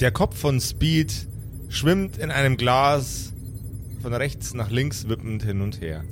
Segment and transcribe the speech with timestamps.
[0.00, 1.28] Der Kopf von Speed
[1.68, 3.32] schwimmt in einem Glas
[4.02, 6.04] von rechts nach links wippend hin und her.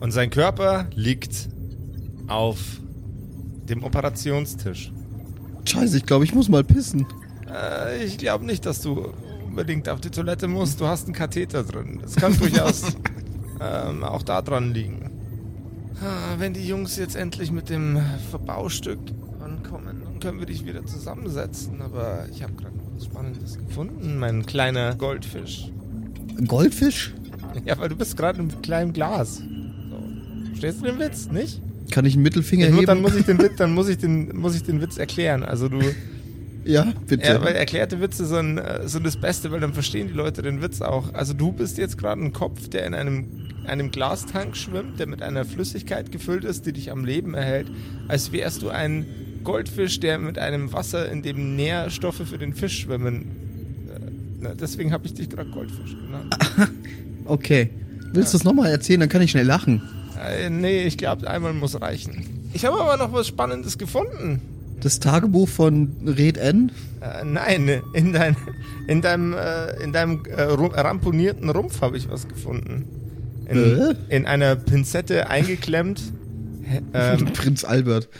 [0.00, 1.48] Und sein Körper liegt
[2.26, 2.58] auf
[3.68, 4.92] dem Operationstisch.
[5.66, 7.06] Scheiße, ich glaube, ich muss mal pissen.
[7.48, 9.12] Äh, ich glaube nicht, dass du
[9.46, 10.80] unbedingt auf die Toilette musst.
[10.80, 12.00] Du hast einen Katheter drin.
[12.02, 12.82] Das kann durchaus
[13.60, 15.10] ähm, auch da dran liegen.
[16.02, 18.00] Ah, Wenn die Jungs jetzt endlich mit dem
[18.30, 19.00] Verbaustück
[20.18, 21.80] dann können wir dich wieder zusammensetzen.
[21.80, 25.70] Aber ich habe gerade noch was Spannendes gefunden, mein kleiner Goldfisch.
[26.36, 27.14] Ein Goldfisch?
[27.64, 29.36] Ja, weil du bist gerade im kleinen Glas.
[29.36, 29.44] So.
[30.48, 31.60] Verstehst du den Witz, nicht?
[31.90, 32.86] Kann ich einen Mittelfinger gut, heben?
[32.86, 35.42] dann muss ich den Witz, dann muss ich den, muss ich den Witz erklären.
[35.42, 35.80] Also du,
[36.64, 37.26] ja, bitte.
[37.26, 40.60] ja, weil erklärte Witze sind, äh, sind das Beste, weil dann verstehen die Leute den
[40.60, 41.14] Witz auch.
[41.14, 43.26] Also du bist jetzt gerade ein Kopf, der in einem,
[43.66, 47.70] einem Glastank schwimmt, der mit einer Flüssigkeit gefüllt ist, die dich am Leben erhält,
[48.08, 49.06] als wärst du ein
[49.44, 53.26] Goldfisch, der mit einem Wasser, in dem Nährstoffe für den Fisch schwimmen.
[54.42, 56.36] Äh, deswegen habe ich dich gerade Goldfisch genannt.
[57.24, 57.70] okay.
[58.12, 59.00] Willst du es nochmal erzählen?
[59.00, 59.82] Dann kann ich schnell lachen.
[60.18, 62.24] Äh, nee, ich glaube, einmal muss reichen.
[62.52, 64.40] Ich habe aber noch was Spannendes gefunden.
[64.80, 66.72] Das Tagebuch von Red N.
[67.00, 68.36] Äh, nein, in, dein,
[68.86, 72.84] in deinem, äh, in deinem äh, ramponierten Rumpf habe ich was gefunden.
[73.48, 73.94] In, Äh?
[74.08, 76.02] in einer Pinzette eingeklemmt.
[76.92, 78.10] Ähm, Prinz Albert.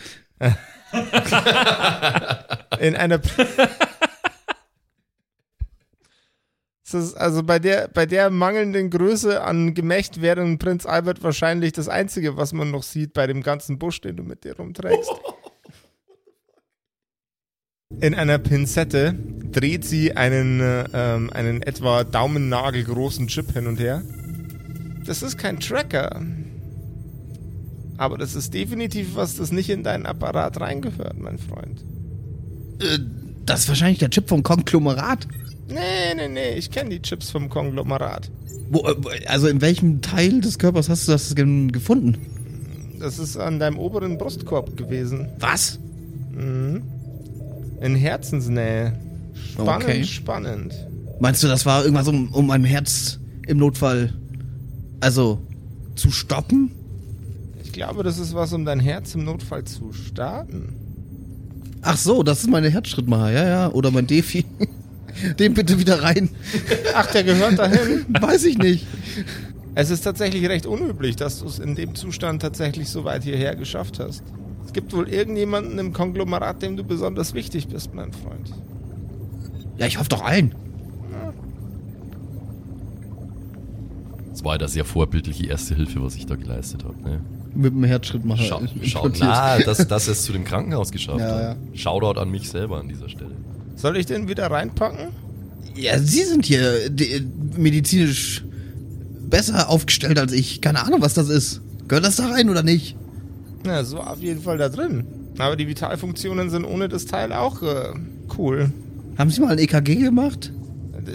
[2.80, 3.20] in einer.
[7.16, 11.88] Also bei der, bei der mangelnden Größe an Gemächt wäre ein Prinz Albert wahrscheinlich das
[11.88, 15.10] Einzige, was man noch sieht bei dem ganzen Busch, den du mit dir rumträgst.
[18.00, 19.14] In einer Pinzette
[19.50, 24.02] dreht sie einen, äh, ähm, einen etwa daumennagelgroßen Chip hin und her.
[25.06, 26.20] Das ist kein Tracker.
[27.98, 31.84] Aber das ist definitiv was, das nicht in deinen Apparat reingehört, mein Freund.
[32.80, 32.98] Äh,
[33.44, 35.26] das ist wahrscheinlich der Chip vom Konglomerat.
[35.68, 38.30] Nee, nee, nee, ich kenne die Chips vom Konglomerat.
[38.70, 42.16] Wo, äh, also in welchem Teil des Körpers hast du das gen- gefunden?
[43.00, 45.28] Das ist an deinem oberen Brustkorb gewesen.
[45.38, 45.78] Was?
[46.32, 46.82] Mhm.
[47.80, 48.92] In Herzensnähe.
[49.52, 50.04] Spannend, Okay.
[50.04, 50.74] spannend.
[51.20, 54.12] Meinst du, das war irgendwas, um, um mein Herz im Notfall,
[55.00, 55.40] also,
[55.96, 56.70] zu stoppen?
[57.68, 60.72] Ich glaube, das ist was, um dein Herz im Notfall zu starten.
[61.82, 63.72] Ach so, das ist meine Herzschrittmacher, ja, ja.
[63.72, 64.46] Oder mein Defi.
[65.38, 66.30] Den bitte wieder rein.
[66.94, 68.06] Ach, der gehört dahin?
[68.20, 68.86] Weiß ich nicht.
[69.74, 73.54] Es ist tatsächlich recht unüblich, dass du es in dem Zustand tatsächlich so weit hierher
[73.54, 74.22] geschafft hast.
[74.64, 78.50] Es gibt wohl irgendjemanden im Konglomerat, dem du besonders wichtig bist, mein Freund.
[79.76, 80.54] Ja, ich hoffe doch allen.
[84.30, 86.98] Das war ja das sehr vorbildliche erste Hilfe, was ich da geleistet habe.
[87.02, 87.20] Ne?
[87.54, 88.42] Mit dem Herzschrittmacher.
[88.42, 91.40] Schau, schau, na, dass, dass es zu dem Krankenhaus geschafft Ja, hat.
[91.42, 91.56] ja.
[91.74, 93.32] Shoutout an mich selber an dieser Stelle.
[93.76, 95.08] Soll ich den wieder reinpacken?
[95.74, 96.90] Ja, Sie sind hier
[97.56, 98.44] medizinisch
[99.28, 100.60] besser aufgestellt als ich.
[100.60, 101.60] Keine Ahnung, was das ist.
[101.86, 102.96] Gehört das da rein oder nicht?
[103.64, 105.04] Na, so auf jeden Fall da drin.
[105.38, 107.92] Aber die Vitalfunktionen sind ohne das Teil auch äh,
[108.36, 108.72] cool.
[109.16, 110.52] Haben Sie mal ein EKG gemacht?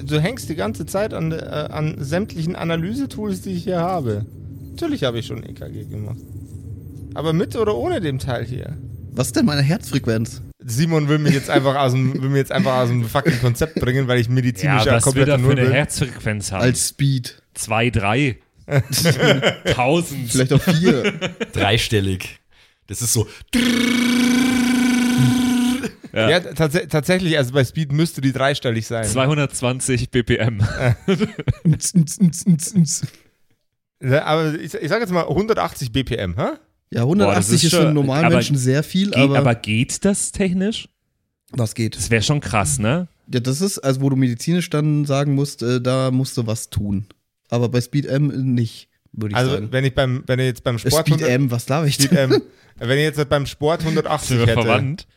[0.08, 4.26] Du hängst die ganze Zeit an, äh, an sämtlichen Analysetools, die ich hier habe.
[4.74, 6.18] Natürlich habe ich schon EKG gemacht.
[7.14, 8.76] Aber mit oder ohne dem Teil hier?
[9.12, 10.42] Was ist denn meine Herzfrequenz?
[10.66, 13.76] Simon will mich jetzt einfach aus dem, will mir jetzt einfach aus dem fucking Konzept
[13.76, 15.72] bringen, weil ich Ja, medizinisch ja, was wir komplett da für eine bin.
[15.72, 16.64] Herzfrequenz haben.
[16.64, 17.44] Als Speed.
[17.54, 18.40] Zwei, drei.
[19.76, 20.32] Tausend.
[20.32, 21.14] Vielleicht auch vier.
[21.54, 22.40] Dreistellig.
[22.88, 23.28] Das ist so.
[26.14, 26.30] Ja.
[26.30, 29.04] Ja, tats tatsächlich, also bei Speed müsste die dreistellig sein.
[29.04, 30.60] 220 BPM.
[34.12, 36.58] Aber ich, ich sage jetzt mal 180 BPM, hä?
[36.92, 39.38] Ja, Boah, 180 das ist ist für schon- einen normalen Menschen sehr viel, Geht, aber,
[39.40, 40.88] aber geht das technisch?
[41.56, 41.96] was geht?
[41.96, 43.08] Das wäre schon krass, ne?
[43.32, 46.70] Ja, das ist, also wo du medizinisch dann sagen musst, äh, da musst du was
[46.70, 47.06] tun.
[47.50, 49.68] Aber bei Speed M nicht, würde ich Also sagen.
[49.72, 51.94] wenn ich beim, wenn ich jetzt beim Äh, Sport Speed 100 M, was darf ich
[51.96, 52.32] Speed denn?
[52.32, 52.42] M,
[52.80, 55.08] wenn ich jetzt beim Sport 180 Sind wir hätte, verwandt?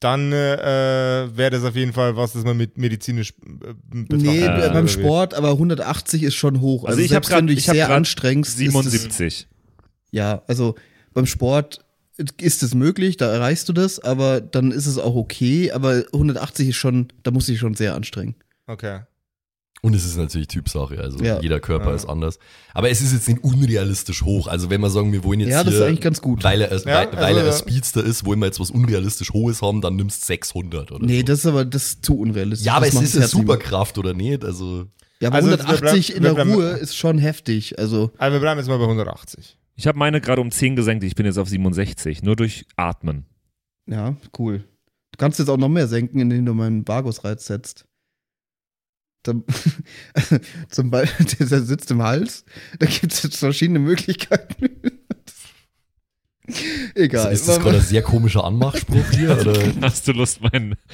[0.00, 4.44] Dann äh, wäre das auf jeden Fall was, das man mit medizinisch äh, betrachten Nee,
[4.44, 4.88] äh, beim?
[4.88, 6.84] Sport, aber 180 ist schon hoch.
[6.84, 9.26] Also, Also ich habe selbst wenn du gerade dich sehr anstrengst, ist 77.
[9.26, 9.46] es,
[10.10, 10.74] ja, also
[11.12, 11.84] beim Sport
[12.38, 16.68] ist es möglich, da erreichst du das, aber dann ist es auch okay, aber 180
[16.70, 18.34] ist schon, da muss ich schon sehr anstrengen.
[18.66, 19.00] Okay.
[19.82, 21.40] Und es ist natürlich Typsache, also Ja.
[21.40, 21.94] jeder Körper Ja.
[21.96, 22.38] ist anders.
[22.74, 24.46] Aber es ist jetzt nicht unrealistisch hoch.
[24.46, 26.44] Also wenn wir sagen, wir wollen jetzt Ja, das hier, ist eigentlich ganz gut.
[26.44, 29.30] weil er, Ja, weil, weil er also- ein Speedster ist, wollen wir jetzt was unrealistisch
[29.32, 31.24] Hohes haben, dann nimmst 600 oder Nee, so.
[31.24, 32.66] das ist aber das ist zu unrealistisch.
[32.66, 33.40] ja, aber Das es ist das eine.
[33.42, 34.44] Superkraft oder nicht?
[34.44, 34.86] Also
[35.22, 37.78] Ja, aber Also, wir 180 bleiben- in der Ruhe ist schon heftig.
[37.78, 39.58] Also, Also wir bleiben jetzt mal bei 180.
[39.76, 41.04] Ich habe meine gerade um 10 gesenkt.
[41.04, 42.22] Ich bin jetzt auf 67.
[42.22, 43.24] Nur durch Atmen.
[43.86, 44.64] ja, cool.
[45.18, 47.84] kannst jetzt auch noch mehr senken, indem du meinen Vagusreiz setzt.
[49.22, 49.44] Dann,
[50.70, 52.44] zum Beispiel, der sitzt im Hals.
[52.78, 54.70] Da gibt es jetzt verschiedene Möglichkeiten.
[56.94, 57.32] Egal.
[57.32, 59.38] Ist das gerade ein sehr komischer Anmachspruch hier?
[59.40, 59.60] Oder?
[59.82, 60.76] Hast du Lust, meinen.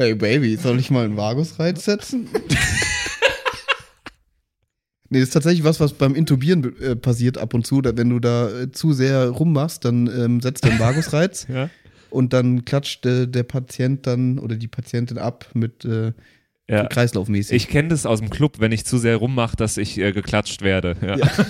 [0.00, 2.28] Hey Baby, soll ich mal einen Vagusreiz setzen?
[5.08, 7.82] nee, das ist tatsächlich was, was beim Intubieren äh, passiert ab und zu.
[7.82, 11.68] Da, wenn du da äh, zu sehr rummachst, dann ähm, setzt du einen Vagusreiz Ja.
[12.10, 16.12] Und dann klatscht äh, der Patient dann oder die Patientin ab mit äh,
[16.68, 16.86] ja.
[16.86, 17.56] kreislaufmäßig.
[17.56, 20.62] Ich kenne das aus dem Club, wenn ich zu sehr rummache, dass ich äh, geklatscht
[20.62, 20.96] werde.
[21.02, 21.16] Ja.
[21.16, 21.28] Ja.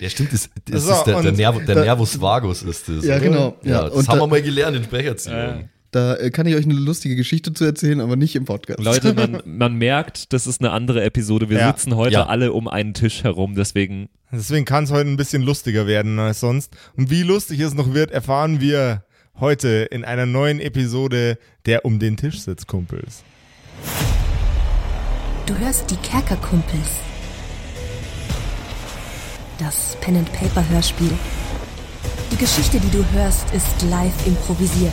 [0.00, 3.04] Ja, stimmt, das, das So, ist der, der, Nerv, der da- Nervus vagus ist das.
[3.04, 3.20] Ja, oder?
[3.24, 3.70] genau, ja.
[3.70, 5.68] Ja, das Und haben da- wir mal gelernt in Sprecherziehung.
[5.90, 8.80] Da äh, kann ich euch eine lustige Geschichte zu erzählen, aber nicht im Podcast.
[8.80, 11.48] Leute, man, man merkt, das ist eine andere Episode.
[11.48, 11.68] Wir Ja.
[11.68, 12.26] sitzen heute Ja.
[12.26, 16.40] alle um einen Tisch herum, deswegen Deswegen kann es heute ein bisschen lustiger werden als
[16.40, 16.76] sonst.
[16.98, 19.04] Und wie lustig es noch wird, erfahren wir
[19.40, 23.22] heute in einer neuen Episode der Um den Tisch sitzt Kumpels.
[25.46, 26.88] Du hörst die Kerkerkumpels.
[29.58, 31.10] Das Pen and Paper Hörspiel.
[32.30, 34.92] Die Geschichte, die du hörst, ist live improvisiert.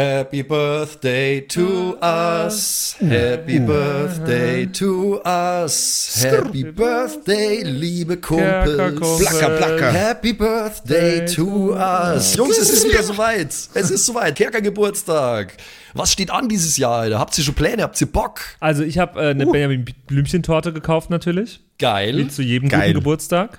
[0.00, 2.96] Happy Birthday to us.
[2.98, 6.24] Happy Birthday to us.
[6.24, 9.18] Happy Birthday, liebe Kumpels.
[9.18, 9.92] Placker, placker.
[9.92, 12.34] Happy Birthday to us.
[12.34, 13.48] Jungs, es ist wieder soweit.
[13.48, 14.36] Es ist soweit.
[14.36, 15.58] Kerkergeburtstag.
[15.92, 17.18] Was steht an dieses Jahr, Alter?
[17.18, 17.82] Habt ihr schon Pläne?
[17.82, 18.40] Habt ihr Bock?
[18.58, 21.60] Also ich habe äh, eine Benjamin Blümchen-Torte gekauft natürlich.
[21.78, 22.28] Wie Geil.
[22.28, 22.92] zu jedem Geil.
[22.92, 23.58] guten Geburtstag.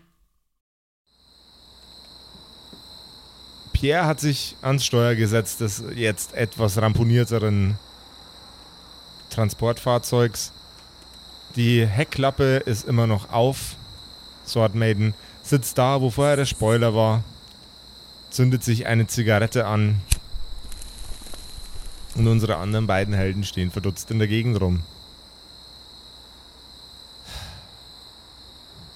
[3.81, 7.79] Pierre hat sich ans Steuer gesetzt des jetzt etwas ramponierteren
[9.31, 10.51] Transportfahrzeugs.
[11.55, 13.75] Die Heckklappe ist immer noch auf.
[14.45, 17.23] Sword Maiden sitzt da, wo vorher der Spoiler war,
[18.29, 19.99] zündet sich eine Zigarette an
[22.13, 24.81] und unsere anderen beiden Helden stehen verdutzt in der Gegend rum.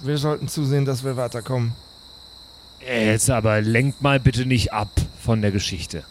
[0.01, 1.73] Wir sollten zusehen, dass wir weiterkommen.
[2.87, 4.89] Jetzt aber lenkt mal bitte nicht ab
[5.21, 6.03] von der Geschichte.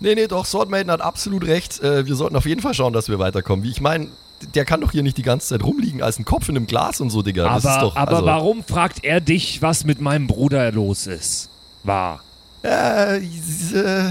[0.00, 1.80] Nee, nee, doch, Swordmaiden hat absolut recht.
[1.80, 3.64] Äh, wir sollten auf jeden Fall schauen, dass wir weiterkommen.
[3.64, 4.08] Wie ich meine,
[4.54, 7.00] der kann doch hier nicht die ganze Zeit rumliegen als ein Kopf in einem Glas
[7.00, 7.44] und so, Digga.
[7.44, 11.06] Das aber ist doch, aber also, warum fragt er dich, was mit meinem Bruder los
[11.06, 11.48] ist?
[11.84, 12.20] War.
[12.64, 14.10] Äh, äh,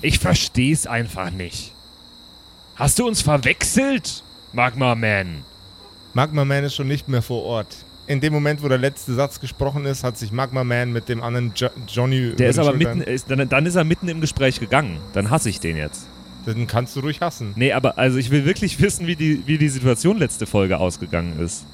[0.00, 1.72] Ich versteh's einfach nicht.
[2.76, 4.22] Hast du uns verwechselt,
[4.52, 5.44] Magma Man?
[6.14, 7.76] Magma Man ist schon nicht mehr vor Ort.
[8.06, 11.22] In dem Moment, wo der letzte Satz gesprochen ist, hat sich Magma Man mit dem
[11.22, 14.20] anderen jo Johnny Der ist aber Schultern- mitten, ist, dann, dann ist er mitten im
[14.20, 14.98] Gespräch gegangen.
[15.14, 16.06] Dann hasse ich den jetzt.
[16.46, 17.52] Den kannst du ruhig hassen.
[17.56, 21.38] Nee, aber also ich will wirklich wissen, wie die, wie die Situation letzte Folge ausgegangen
[21.40, 21.64] ist.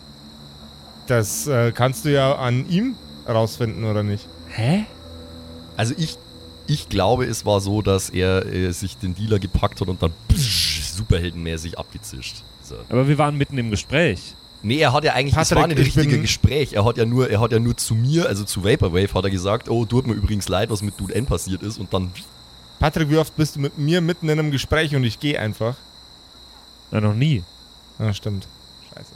[1.08, 2.94] Das äh, kannst du ja an ihm
[3.28, 4.28] rausfinden, oder nicht?
[4.50, 4.84] Hä?
[5.76, 6.16] Also ich,
[6.68, 10.12] ich glaube, es war so, dass er äh, sich den Dealer gepackt hat und dann
[10.28, 12.42] psch, superheldenmäßig abgezischt.
[12.62, 12.76] So.
[12.88, 14.34] Aber wir waren mitten im Gespräch.
[14.62, 16.74] Nee, er hat ja eigentlich, Patrick, war nicht richtiges bin- Gespräch.
[16.74, 19.30] Er hat ja nur, er hat ja nur zu mir, also zu Vaporwave, hat er
[19.30, 21.78] gesagt, oh, tut mir übrigens leid, was mit Dude N passiert ist.
[21.78, 22.12] Und dann,
[22.78, 25.76] Patrick, wie oft bist du mit mir mitten in einem Gespräch und ich gehe einfach?
[26.90, 27.42] Na, noch nie.
[27.98, 28.46] Ja, stimmt.
[28.94, 29.12] Scheiße.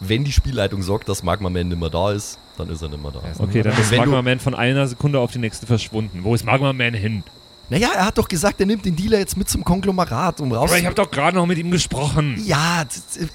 [0.00, 3.02] wenn die Spielleitung sagt, dass Magma Man nicht mehr da ist, dann ist er nicht
[3.02, 3.20] mehr da.
[3.38, 6.20] Okay, dann ist Magma Man von einer Sekunde auf die nächste verschwunden.
[6.22, 7.24] Wo ist Magma Man hin?
[7.70, 10.70] Naja, er hat doch gesagt, er nimmt den Dealer jetzt mit zum Konglomerat, um raus.
[10.70, 12.42] Aber ich habe doch gerade noch mit ihm gesprochen.
[12.44, 12.84] ja,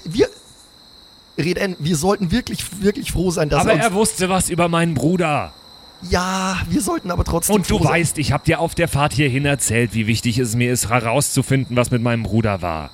[0.04, 0.28] wir.
[1.36, 4.94] Reden, wir sollten wirklich, wirklich froh sein, dass Aber er er wusste was über meinen
[4.94, 5.52] Bruder.
[6.02, 7.56] Ja, wir sollten aber trotzdem.
[7.56, 10.72] Und du weißt, ich habe dir auf der Fahrt hierhin erzählt, wie wichtig es mir
[10.72, 12.90] ist, herauszufinden, was mit meinem Bruder war.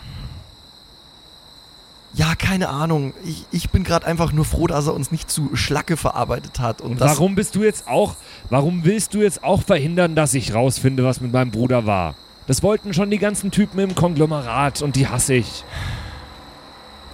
[2.15, 3.15] Ja, keine Ahnung.
[3.25, 6.81] Ich, ich bin gerade einfach nur froh, dass er uns nicht zu Schlacke verarbeitet hat.
[6.81, 8.17] Und, Und warum bist du jetzt auch,
[8.49, 12.15] warum willst du jetzt auch verhindern, dass ich rausfinde, was mit meinem Bruder war?
[12.49, 15.65] Das wollten schon die ganzen Typen im Konglomerat und die hasse ich.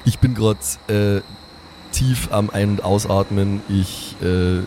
[0.07, 1.21] Ich bin gerade äh,
[1.93, 3.61] tief am Ein- und Ausatmen.
[3.69, 4.61] Ich äh,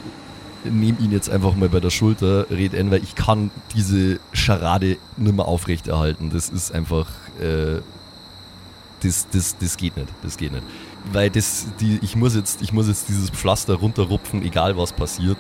[0.70, 4.98] nehme ihn jetzt einfach mal bei der Schulter, red an, weil ich kann diese Scharade
[5.18, 6.30] nicht mehr aufrechterhalten.
[6.30, 7.08] Das ist einfach.
[7.42, 7.82] Äh,
[9.02, 10.10] das, das, das geht nicht.
[10.24, 10.64] Das geht nicht.
[11.12, 15.38] Weil das, die, ich, muss jetzt, ich muss jetzt dieses Pflaster runterrupfen, egal was passiert.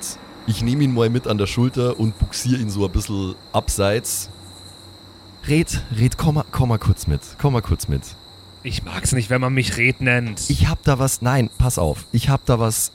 [0.47, 4.29] Ich nehme ihn mal mit an der Schulter und buxiere ihn so ein bisschen abseits.
[5.47, 7.21] Red, red, komm mal, komm mal kurz mit.
[7.39, 8.03] Komm mal kurz mit.
[8.63, 10.49] Ich mag's nicht, wenn man mich Red nennt.
[10.49, 11.21] Ich hab da was.
[11.21, 12.05] Nein, pass auf.
[12.11, 12.91] Ich hab da was,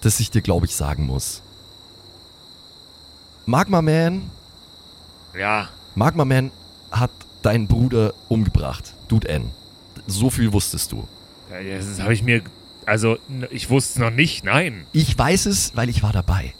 [0.00, 1.42] das ich dir, glaube ich, sagen muss.
[3.46, 4.30] Magma Man,
[5.38, 5.68] ja.
[5.94, 6.50] Magma Man
[6.90, 7.10] hat
[7.42, 8.94] deinen Bruder umgebracht.
[9.08, 9.50] Dude N.
[10.12, 11.06] So viel wusstest du.
[11.50, 12.42] Das habe ich mir,
[12.86, 13.18] also
[13.50, 14.86] ich wusste es noch nicht, nein.
[14.92, 16.54] Ich weiß es, weil ich war dabei.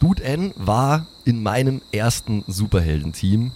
[0.00, 3.52] Dude N war in meinem ersten Superheldenteam.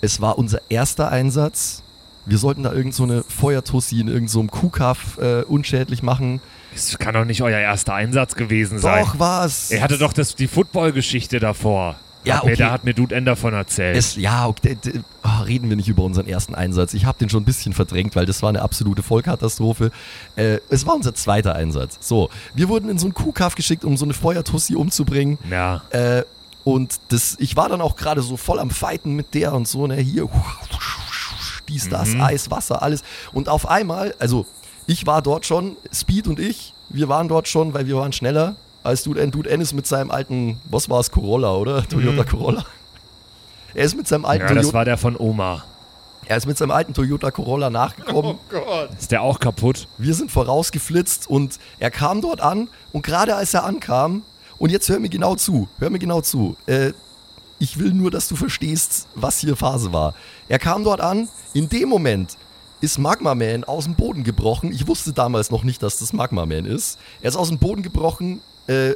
[0.00, 1.82] Es war unser erster Einsatz.
[2.24, 6.40] Wir sollten da irgend so eine Feuertussi in irgendeinem so Kuhkaff äh, unschädlich machen.
[6.74, 9.04] Es kann doch nicht euer erster Einsatz gewesen sein.
[9.04, 9.70] Doch, war's.
[9.70, 11.96] Er hatte doch das, die Football-Geschichte davor.
[12.24, 12.62] Ja, Hat mir, okay.
[12.62, 13.96] da hat mir Dude End davon erzählt.
[13.96, 14.76] Es, ja, okay,
[15.22, 16.94] ah, reden wir nicht über unseren ersten Einsatz.
[16.94, 19.90] Ich habe den schon ein bisschen verdrängt, weil das war eine absolute Vollkatastrophe.
[20.36, 21.98] Äh, es war unser zweiter Einsatz.
[22.00, 25.38] So, wir wurden in so einen Kuhkaff geschickt, um so eine Feuertussi umzubringen.
[25.50, 25.82] ja.
[25.90, 26.24] Äh,
[26.64, 29.88] und das, ich war dann auch gerade so voll am Fighten mit der und so,
[29.88, 30.28] ne, hier,
[31.68, 33.02] dies, das, Eis, Wasser, alles.
[33.32, 34.46] Und auf einmal, also
[34.86, 38.54] ich war dort schon, Speed und ich, wir waren dort schon, weil wir waren schneller
[38.82, 39.30] als Dude N.
[39.30, 41.86] Dude N ist mit seinem alten, was war es, Corolla, oder?
[41.88, 42.64] Toyota Corolla.
[43.74, 45.64] Er ist mit seinem alten ja, das Toyota, war der von Oma.
[46.26, 48.38] er ist mit seinem alten Toyota Corolla nachgekommen.
[48.50, 48.90] Gott.
[48.98, 49.88] Ist der auch kaputt?
[49.98, 54.22] Wir sind vorausgeflitzt und er kam dort an und gerade als er ankam,
[54.58, 56.56] und jetzt hör mir genau zu, hör mir genau zu.
[56.66, 56.92] Äh,
[57.58, 60.14] ich will nur, dass du verstehst, was hier Phase war.
[60.48, 62.36] Er kam dort an, in dem Moment
[62.80, 64.72] ist Magma Man aus dem Boden gebrochen.
[64.72, 66.98] Ich wusste damals noch nicht, dass das Magma Man ist.
[67.22, 68.40] Er ist aus dem Boden gebrochen.
[68.66, 68.92] Äh,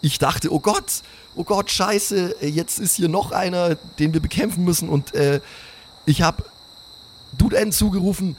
[0.00, 1.02] ich dachte, oh Gott,
[1.36, 4.88] oh Gott, scheiße, jetzt ist hier noch einer, den wir bekämpfen müssen.
[4.88, 5.40] Und äh,
[6.06, 6.44] ich habe
[7.38, 8.36] Dude N zugerufen,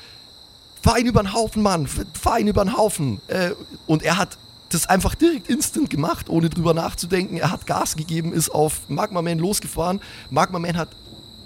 [0.99, 3.21] ihn über den Haufen, Mann, f- fahr ihn über den Haufen.
[3.27, 3.51] Äh,
[3.87, 4.37] und er hat
[4.69, 7.37] das einfach direkt instant gemacht, ohne drüber nachzudenken.
[7.37, 10.01] Er hat Gas gegeben, ist auf Magma Man losgefahren.
[10.29, 10.89] Magma Man hat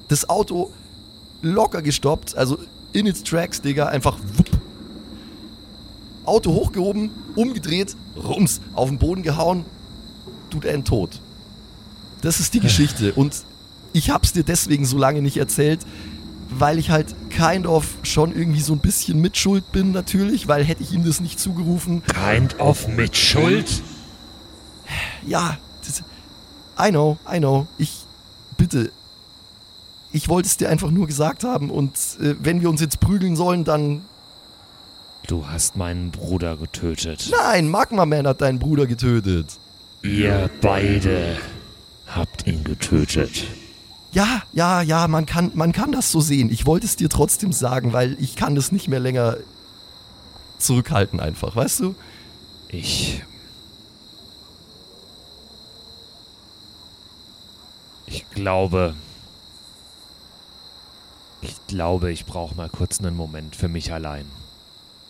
[0.07, 0.73] das Auto
[1.41, 2.57] locker gestoppt, also
[2.93, 4.46] in its tracks, Digga, einfach wupp.
[6.27, 9.65] Auto hochgehoben, umgedreht, rums, auf den Boden gehauen,
[10.49, 11.21] tut er tot.
[12.21, 13.13] Das ist die Geschichte.
[13.13, 13.33] Und
[13.93, 15.79] ich hab's dir deswegen so lange nicht erzählt,
[16.49, 20.83] weil ich halt kind of schon irgendwie so ein bisschen mitschuld bin natürlich, weil hätte
[20.83, 23.83] ich ihm das nicht zugerufen, Kind of mit Schuld?
[25.25, 26.03] ja, das,
[26.79, 28.05] I know, I know, ich,
[28.57, 28.91] bitte,
[30.11, 33.35] ich wollte es dir einfach nur gesagt haben und äh, wenn wir uns jetzt prügeln
[33.35, 34.03] sollen, dann,
[35.27, 37.29] Du hast meinen Bruder getötet.
[37.31, 39.59] nein, Magma Man hat deinen Bruder getötet.
[40.01, 41.37] Ihr beide
[42.07, 43.43] habt ihn getötet.
[44.13, 46.49] Ja, ja, ja, man kann, man kann das so sehen.
[46.49, 49.35] Ich wollte es dir trotzdem sagen, weil ich kann das nicht mehr länger
[50.59, 51.95] zurückhalten einfach, weißt du?
[52.69, 53.21] Ich.
[58.05, 58.95] Ich glaube.
[61.41, 64.25] Ich glaube, ich brauche mal kurz einen Moment für mich allein.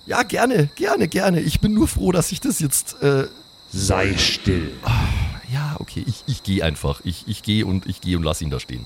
[0.07, 1.41] Ja, gerne, gerne, gerne.
[1.41, 3.01] Ich bin nur froh, dass ich das jetzt.
[3.03, 3.27] Äh,
[3.69, 4.71] Sei still.
[5.51, 7.01] ja, okay, ich, ich gehe einfach.
[7.03, 8.85] Ich, ich gehe und ich gehe und lass ihn da stehen.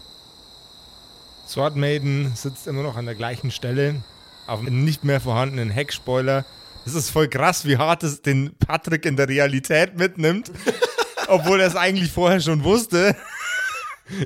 [1.48, 4.01] Sword Maiden sitzt immer noch an der gleichen Stelle,
[4.48, 6.44] auf einem nicht mehr vorhandenen Heckspoiler.
[6.88, 10.51] Es ist voll krass, wie hart es den Patrick in der Realität mitnimmt,
[11.28, 13.16] obwohl er es eigentlich vorher schon wusste.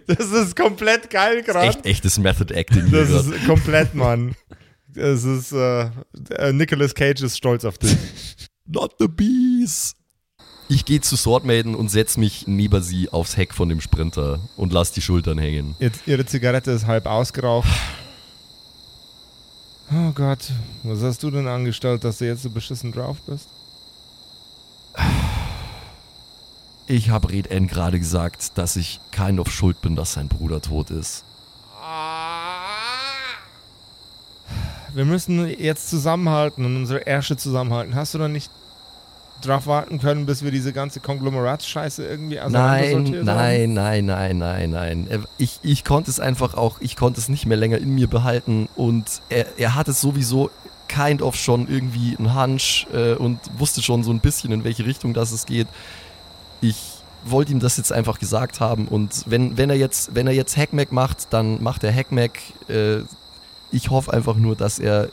[0.08, 1.68] Das ist komplett geil gerade.
[1.68, 4.34] Echt, echtes Method Acting Das ist komplett, Mann.
[4.96, 5.90] Das ist, äh,
[6.38, 7.96] äh, Nicolas Cage ist stolz auf dich.
[8.66, 9.96] Not the bees.
[10.68, 14.40] Ich gehe zu Sword Maiden und setz mich neben sie aufs Heck von dem Sprinter
[14.58, 15.75] und lass die Schultern hängen.
[15.80, 17.68] Jetzt, ihre Zigarette ist halb ausgeraucht.
[19.92, 23.48] Oh Gott, was hast du denn angestellt, dass du jetzt so beschissen drauf bist?
[26.88, 30.62] Ich habe Red N gerade gesagt, dass ich kind of schuld bin, dass sein Bruder
[30.62, 31.24] tot ist.
[34.96, 37.96] Wir müssen jetzt zusammenhalten und unsere Ärsche zusammenhalten.
[37.96, 38.50] Hast du dann nicht
[39.42, 44.70] drauf warten können, bis wir diese ganze Konglomeratsscheiße irgendwie Nein, nein, nein, nein, nein,
[45.10, 45.25] nein.
[45.38, 48.70] Ich, ich konnte es einfach auch, ich konnte es nicht mehr länger in mir behalten
[48.78, 50.50] und er, er hatte sowieso
[50.88, 54.86] kind of schon irgendwie einen Hunch äh, und wusste schon so ein bisschen, in welche
[54.86, 55.68] Richtung das es geht.
[56.62, 56.78] Ich
[57.25, 60.56] wollte ihm das jetzt einfach gesagt haben und wenn, wenn er jetzt, wenn er jetzt
[60.56, 62.40] Hackmack macht, dann macht er Hackmack.
[62.70, 63.02] Äh,
[63.75, 65.10] ich hoffe einfach nur, dass er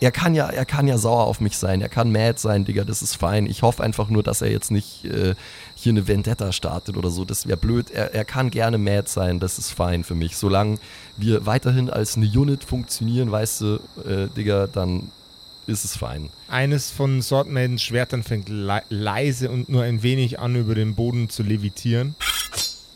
[0.00, 2.84] er kann ja, er kann ja sauer auf mich sein, er kann mad sein, Digga,
[2.84, 3.46] das ist fein.
[3.46, 5.34] Ich hoffe einfach nur, dass er jetzt nicht äh,
[5.74, 7.24] hier eine Vendetta startet oder so.
[7.24, 7.90] Das wäre blöd.
[7.90, 10.36] Er, er kann gerne mad sein, das ist fein für mich.
[10.36, 10.78] Solange
[11.16, 13.74] wir weiterhin als eine Unit funktionieren, weißt du,
[14.06, 15.10] äh, Digga, dann
[15.66, 16.28] ist es fein.
[16.48, 20.94] Eines von Sword Maidens Schwertern fängt le leise und nur ein wenig an, über den
[20.94, 22.14] Boden zu levitieren.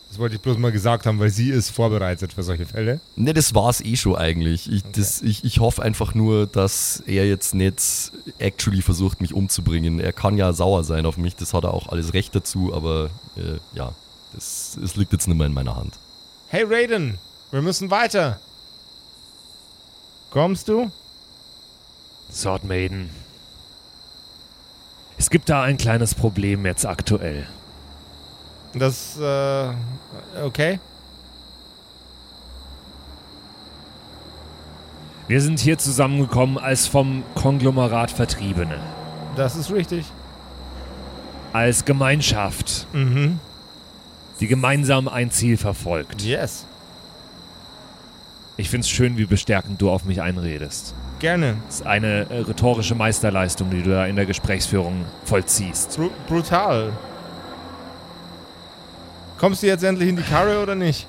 [0.09, 3.01] Das wollte ich bloß mal gesagt haben, weil sie ist vorbereitet für solche Fälle.
[3.17, 4.73] Ne, das war's eh schon eigentlich.
[4.73, 10.01] Ich, das, ich, ich hoffe einfach nur, dass er jetzt nicht actually versucht, mich umzubringen.
[10.01, 13.11] Er kann ja sauer sein auf mich, das hat er auch alles recht dazu, aber
[13.37, 13.93] äh, ja,
[14.33, 15.95] das, das liegt jetzt nicht mehr in meiner Hand.
[16.49, 17.19] Hey Raiden,
[17.51, 18.41] wir müssen weiter.
[20.31, 20.91] Kommst du?
[22.33, 23.11] Sword Maiden.
[25.19, 27.47] Es gibt da ein kleines Problem jetzt aktuell.
[28.75, 29.69] Das, äh,
[30.45, 30.79] okay.
[35.27, 38.79] Wir sind hier zusammengekommen als vom Konglomerat Vertriebene.
[39.37, 40.07] Das ist richtig.
[41.53, 43.39] Als Gemeinschaft, Mhm.
[44.41, 46.23] die gemeinsam ein Ziel verfolgt.
[46.23, 46.67] Yes.
[48.57, 50.95] Ich find's schön, wie bestärkend du auf mich einredest.
[51.21, 51.57] Gerne.
[51.67, 55.97] Das ist eine äh, rhetorische Meisterleistung, die du da in der Gesprächsführung vollziehst.
[55.97, 56.93] Bru brutal.
[59.39, 61.07] Kommst du jetzt endlich in die Karre oder nicht?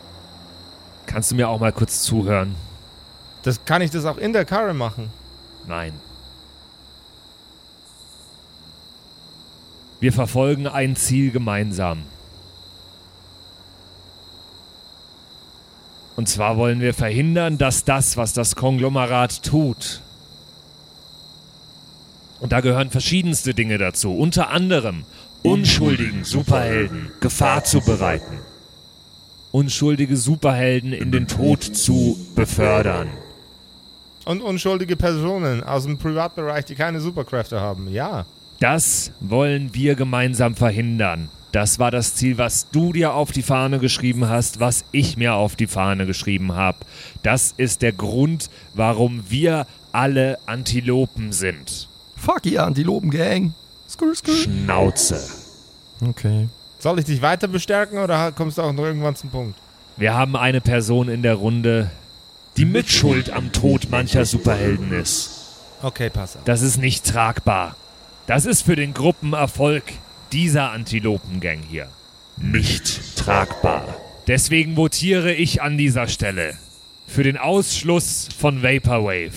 [1.07, 2.55] Kannst du mir auch mal kurz zuhören?
[3.41, 5.09] Das kann ich das auch in der Karre machen.
[5.67, 5.93] Nein.
[9.99, 12.03] Wir verfolgen ein Ziel gemeinsam.
[16.15, 20.01] Und zwar wollen wir verhindern, dass das, was das Konglomerat tut,
[22.39, 25.03] und da gehören verschiedenste Dinge dazu, unter anderem
[25.43, 28.39] unschuldigen Superhelden Gefahr zu bereiten,
[29.51, 33.09] unschuldige Superhelden in den Tod zu befördern.
[34.25, 37.89] Und unschuldige Personen aus dem Privatbereich, die keine Superkräfte haben.
[37.89, 38.25] Ja.
[38.59, 41.29] Das wollen wir gemeinsam verhindern.
[41.51, 45.33] Das war das Ziel, was du dir auf die Fahne geschrieben hast, was ich mir
[45.33, 46.77] auf die Fahne geschrieben habe.
[47.23, 51.87] Das ist der Grund, warum wir alle Antilopen sind.
[52.15, 53.53] Fuck yeah, Antilopen-Gang.
[53.89, 54.35] Skrr, skrr.
[54.35, 55.19] Schnauze.
[56.01, 56.47] Okay.
[56.77, 59.57] Soll ich dich weiter bestärken oder kommst du auch noch irgendwann zum Punkt?
[59.97, 61.91] Wir haben eine Person in der Runde,
[62.55, 65.31] die mitschuld am Tod mancher Superhelden ist.
[65.81, 66.43] Okay, pass auf.
[66.45, 67.75] Das ist nicht tragbar.
[68.27, 69.83] Das ist für den Gruppenerfolg
[70.31, 71.89] dieser Antilopengang hier
[72.37, 73.83] nicht tragbar.
[74.27, 76.57] Deswegen votiere ich an dieser Stelle
[77.07, 79.33] für den Ausschluss von Vaporwave.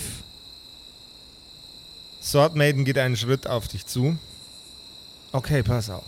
[2.21, 4.17] Sword Maiden geht einen Schritt auf dich zu.
[5.33, 6.03] Okay, pass auf.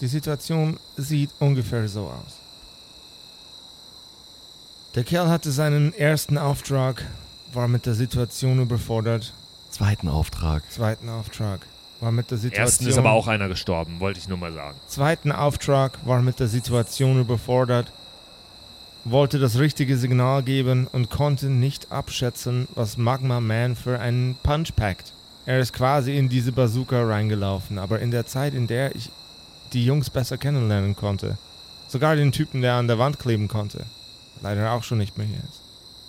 [0.00, 2.38] Die Situation sieht ungefähr so aus.
[4.94, 7.04] Der Kerl hatte seinen ersten Auftrag,
[7.52, 9.34] war mit der Situation überfordert.
[9.70, 10.62] Zweiten Auftrag.
[10.70, 11.66] Zweiten Auftrag
[12.00, 12.64] war mit der Situation.
[12.64, 14.78] Ersten ist aber auch einer gestorben, wollte ich nur mal sagen.
[14.86, 17.92] Zweiten Auftrag war mit der Situation überfordert,
[19.04, 24.74] wollte das richtige Signal geben und konnte nicht abschätzen, was Magma Man für einen Punch
[24.76, 25.12] packt.
[25.46, 29.10] Er ist quasi in diese Bazooka reingelaufen, aber in der Zeit, in der ich
[29.72, 31.38] die Jungs besser kennenlernen konnte.
[31.88, 33.84] Sogar den Typen, der an der Wand kleben konnte.
[34.42, 35.60] Leider auch schon nicht mehr hier ist.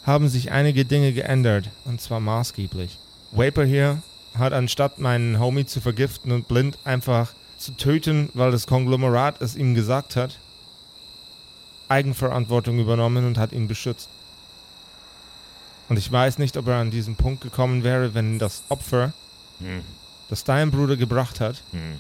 [0.04, 2.98] haben sich einige Dinge geändert, und zwar maßgeblich.
[3.32, 4.02] Vapor hier
[4.38, 9.56] hat anstatt meinen Homie zu vergiften und blind einfach zu töten, weil das Konglomerat es
[9.56, 10.39] ihm gesagt hat,
[11.88, 14.10] Eigenverantwortung übernommen und hat ihn beschützt.
[15.92, 19.12] Und ich weiß nicht, ob er an diesen Punkt gekommen wäre, wenn das Opfer,
[19.60, 19.82] Hm.
[20.30, 22.00] das dein Bruder gebracht hat, Hm.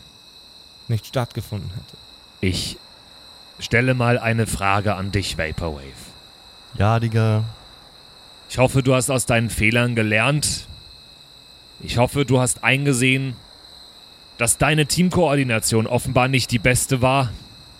[0.87, 1.97] nicht stattgefunden hätte.
[2.39, 2.77] Ich
[3.59, 5.91] stelle mal eine Frage an dich, Vaporwave.
[6.75, 7.43] Ja, Digga.
[8.49, 10.67] Ich hoffe, du hast aus deinen Fehlern gelernt.
[11.81, 13.35] Ich hoffe, du hast eingesehen,
[14.37, 17.29] dass deine Teamkoordination offenbar nicht die beste war.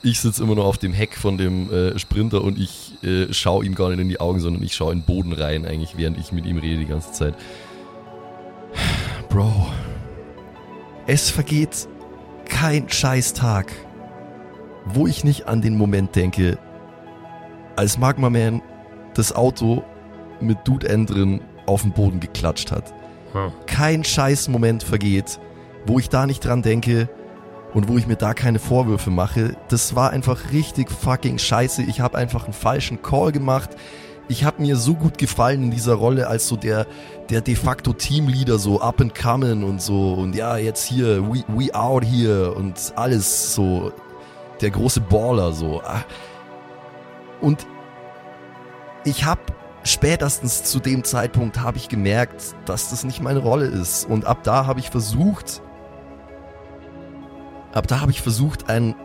[0.03, 3.65] Ich sitze immer noch auf dem Heck von dem äh, Sprinter und ich äh, schaue
[3.65, 6.17] ihm gar nicht in die Augen, sondern ich schaue in den Boden rein, eigentlich, während
[6.17, 7.35] ich mit ihm rede die ganze Zeit.
[9.29, 9.67] Bro,
[11.05, 11.87] es vergeht
[12.45, 13.71] kein Scheißtag,
[14.85, 16.57] wo ich nicht an den Moment denke,
[17.75, 18.61] als Magma Man
[19.13, 19.83] das Auto
[20.39, 22.91] mit Dude N drin auf den Boden geklatscht hat.
[23.33, 23.51] Hm.
[23.67, 25.39] Kein Scheiß-Moment vergeht,
[25.85, 27.07] wo ich da nicht dran denke,
[27.73, 31.83] und wo ich mir da keine Vorwürfe mache, das war einfach richtig fucking scheiße.
[31.83, 33.71] Ich habe einfach einen falschen Call gemacht.
[34.27, 36.85] Ich habe mir so gut gefallen in dieser Rolle als so der
[37.29, 41.43] der de facto Teamleader so up and coming und so und ja, jetzt hier we,
[41.47, 43.93] we out here und alles so
[44.59, 45.81] der große Baller so.
[45.81, 46.03] Ah.
[47.39, 47.65] Und
[49.05, 49.41] ich habe
[49.83, 54.43] spätestens zu dem Zeitpunkt habe ich gemerkt, dass das nicht meine Rolle ist und ab
[54.43, 55.61] da habe ich versucht
[57.73, 58.95] Ab da habe ich versucht, ein,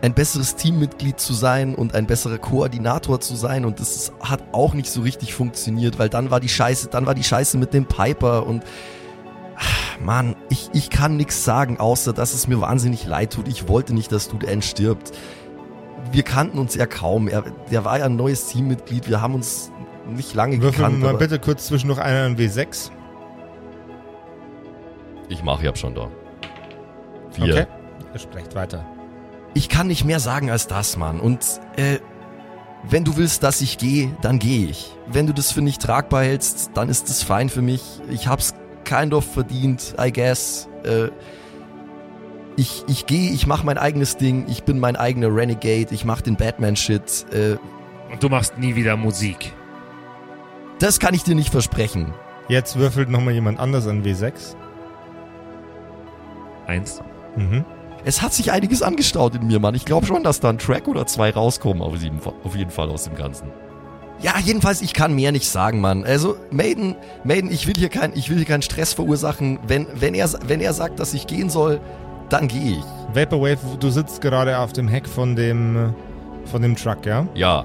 [0.00, 4.74] ein besseres Teammitglied zu sein und ein besserer Koordinator zu sein und das hat auch
[4.74, 7.86] nicht so richtig funktioniert, weil dann war die Scheiße, dann war die Scheiße mit dem
[7.86, 8.62] Piper und
[9.56, 9.60] ah,
[10.02, 13.48] Mann, ich, ich kann nichts sagen, außer dass es mir wahnsinnig leid tut.
[13.48, 15.12] Ich wollte nicht, dass Dude N stirbt.
[16.12, 17.28] Wir kannten uns ja kaum.
[17.28, 19.08] Er, der war ja ein neues Teammitglied.
[19.10, 19.72] Wir haben uns
[20.08, 21.00] nicht lange Würfel gekannt.
[21.00, 22.92] mal aber- bitte kurz zwischendurch einen W6.
[25.28, 26.08] Ich mache, ich hab schon da.
[27.42, 27.66] Okay.
[28.12, 28.84] Er spricht weiter.
[29.54, 31.20] Ich kann nicht mehr sagen als das, Mann.
[31.20, 31.98] Und äh,
[32.88, 34.94] wenn du willst, dass ich gehe, dann gehe ich.
[35.06, 37.82] Wenn du das für nicht tragbar hältst, dann ist das fein für mich.
[38.10, 40.68] Ich hab's kind of verdient, I guess.
[40.84, 41.08] Äh,
[42.56, 44.46] ich ich gehe, ich mach mein eigenes Ding.
[44.48, 45.88] Ich bin mein eigener Renegade.
[45.94, 47.26] Ich mach den Batman-Shit.
[47.32, 47.56] Äh,
[48.12, 49.52] Und du machst nie wieder Musik.
[50.78, 52.12] das kann ich dir nicht versprechen.
[52.48, 54.54] Jetzt würfelt nochmal jemand anders an W6.
[56.66, 57.00] Eins.
[57.38, 57.64] Mhm.
[58.04, 59.74] Es hat sich einiges angestaut in mir, Mann.
[59.74, 62.70] Ich glaube schon, dass da ein Track oder zwei rauskommen, auf jeden, Fall, auf jeden
[62.70, 63.50] Fall aus dem Ganzen.
[64.20, 66.04] Ja, jedenfalls, ich kann mehr nicht sagen, Mann.
[66.04, 69.60] Also, Maiden, Maiden, ich will hier kein, ich will hier keinen Stress verursachen.
[69.66, 71.80] Wenn, wenn er, wenn er sagt, dass ich gehen soll,
[72.28, 72.84] dann gehe ich.
[73.14, 75.94] Vaporwave, du sitzt gerade auf dem Heck von dem,
[76.46, 77.26] von dem Truck, ja?
[77.34, 77.64] Ja.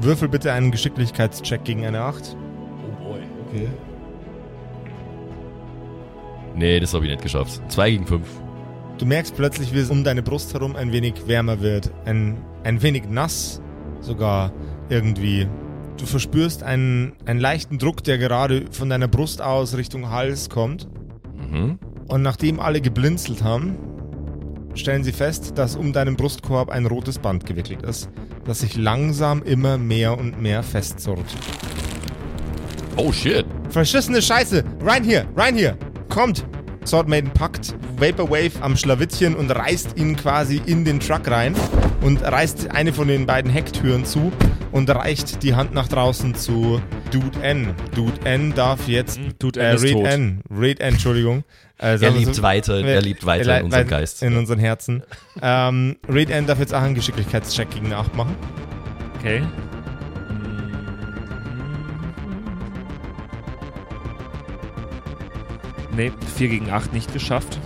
[0.00, 2.36] Würfel bitte einen Geschicklichkeitscheck gegen eine 8.
[2.36, 3.68] Oh boy, okay.
[6.54, 7.60] Nee, das habe ich nicht geschafft.
[7.68, 8.26] Zwei gegen fünf.
[9.02, 11.90] Du merkst plötzlich, wie es um deine Brust herum ein wenig wärmer wird.
[12.04, 13.60] Ein, ein wenig nass
[14.00, 14.52] sogar
[14.90, 15.48] irgendwie.
[15.98, 20.86] Du verspürst einen, einen leichten Druck, der gerade von deiner Brust aus Richtung Hals kommt.
[21.36, 21.80] Mhm.
[22.06, 23.76] Und nachdem alle geblinzelt haben,
[24.74, 28.08] stellen sie fest, dass um deinen Brustkorb ein rotes Band gewickelt ist,
[28.44, 31.26] das sich langsam immer mehr und mehr festzurrt.
[32.96, 33.46] Oh shit.
[33.68, 34.62] Verschissene Scheiße!
[34.80, 35.26] Rein hier!
[35.34, 35.76] Rein hier!
[36.08, 36.46] Kommt!
[36.86, 41.54] Swordmaiden packt Vaporwave am Schlawittchen und reißt ihn quasi in den Truck rein
[42.00, 44.32] und reißt eine von den beiden Hecktüren zu
[44.72, 47.74] und reicht die Hand nach draußen zu Dude N.
[47.94, 50.06] Dude N darf jetzt Hm, Dude äh, N ist Raid tot.
[50.06, 50.40] N.
[50.50, 51.44] Raid N, Entschuldigung.
[51.78, 54.22] Äh, Er lebt weiter, er lebt weiter in unserem Geist.
[54.22, 55.02] In unseren Herzen.
[55.40, 58.34] ähm, Raid N darf jetzt auch einen Geschicklichkeitscheck gegen eine 8 machen.
[59.18, 59.42] Okay.
[65.94, 67.58] Nee, 4 gegen 8 nicht geschafft.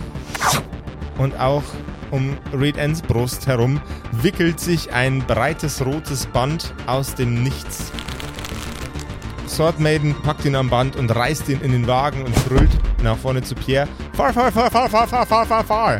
[1.17, 1.63] Und auch
[2.11, 7.91] um Reed Ends Brust herum wickelt sich ein breites rotes Band aus dem Nichts.
[9.47, 12.69] Sword Maiden packt ihn am Band und reißt ihn in den Wagen und brüllt
[13.01, 13.87] nach vorne zu Pierre.
[14.13, 15.99] Fahr, fahr, fahr, fahr, fahr, fahr, fahr, fahr, fahr.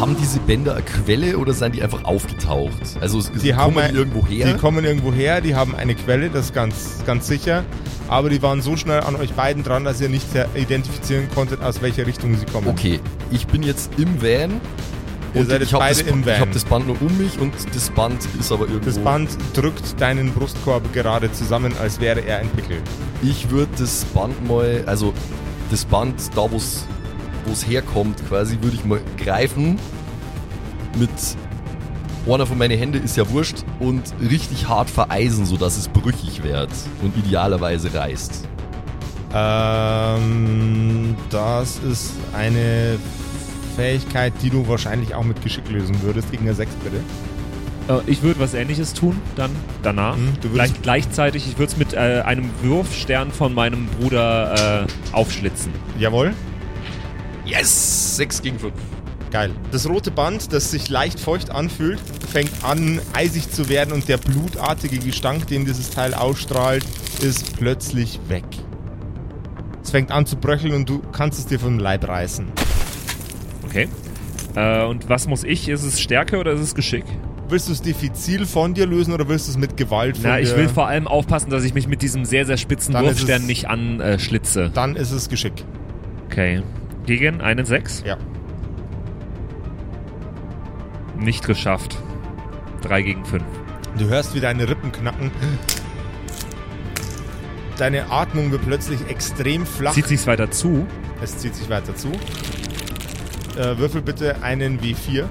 [0.00, 2.72] Haben diese Bänder eine Quelle oder sind die einfach aufgetaucht?
[3.00, 4.46] Also Die kommen ein- die irgendwo her?
[4.50, 7.64] Die kommen irgendwo her, die haben eine Quelle, das ist ganz, ganz sicher.
[8.08, 11.82] Aber die waren so schnell an euch beiden dran, dass ihr nicht identifizieren konntet, aus
[11.82, 12.68] welcher Richtung sie kommen.
[12.68, 12.98] okay,
[13.30, 14.60] ich bin jetzt im Van.
[15.34, 16.34] Ihr seid jetzt beide das, im Van.
[16.34, 18.86] Ich habe das Band nur um mich und das Band ist aber irgendwo.
[18.86, 22.78] Das Band drückt deinen Brustkorb gerade zusammen, als wäre er ein Pickel.
[23.22, 25.12] Ich würde das Band mal, also
[25.70, 26.86] das Band da, wo es
[27.50, 29.76] wo es herkommt, quasi, würde ich mal greifen
[30.96, 31.10] mit
[32.32, 36.70] einer von meinen Händen ist ja wurscht und richtig hart vereisen, sodass es brüchig wird
[37.02, 38.46] und idealerweise reißt.
[39.34, 42.98] Ähm, das ist eine
[43.74, 46.30] Fähigkeit, die du wahrscheinlich auch mit Geschick lösen würdest.
[46.30, 46.96] Gegen eine 6 bitte.
[47.88, 49.50] Äh, ich würde was ähnliches tun, dann
[49.82, 50.14] danach.
[50.14, 54.84] Hm, du würdest- Gleich, gleichzeitig, ich würde es mit äh, einem Wurfstern von meinem Bruder
[54.84, 55.72] äh, aufschlitzen.
[55.98, 56.32] Jawohl.
[57.50, 58.16] Yes!
[58.16, 58.72] 6 gegen 5.
[59.32, 59.50] Geil.
[59.72, 64.18] Das rote Band, das sich leicht feucht anfühlt, fängt an eisig zu werden und der
[64.18, 66.84] blutartige Gestank, den dieses Teil ausstrahlt,
[67.20, 68.44] ist plötzlich weg.
[69.82, 72.46] Es fängt an zu bröcheln und du kannst es dir vom Leib reißen.
[73.64, 73.88] Okay.
[74.54, 75.68] Äh, und was muss ich?
[75.68, 77.04] Ist es Stärke oder ist es Geschick?
[77.48, 80.36] Willst du es diffizil von dir lösen oder willst du es mit Gewalt von Na,
[80.36, 80.42] dir?
[80.42, 83.46] ich will vor allem aufpassen, dass ich mich mit diesem sehr, sehr spitzen Dann Wurfstern
[83.46, 84.70] nicht anschlitze.
[84.72, 85.64] Dann ist es Geschick.
[86.26, 86.62] Okay.
[87.06, 88.04] Gegen einen 6?
[88.06, 88.16] Ja.
[91.18, 91.98] Nicht geschafft.
[92.82, 93.42] 3 gegen 5.
[93.98, 95.30] Du hörst, wie deine Rippen knacken.
[97.76, 99.92] Deine Atmung wird plötzlich extrem flach.
[99.92, 100.86] Zieht sich's weiter zu?
[101.22, 102.12] es zieht sich weiter zu.
[103.58, 105.24] Äh, würfel bitte einen W4.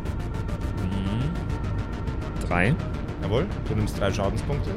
[2.47, 2.75] 3.
[3.21, 4.71] Jawohl, du nimmst drei Schadenspunkte.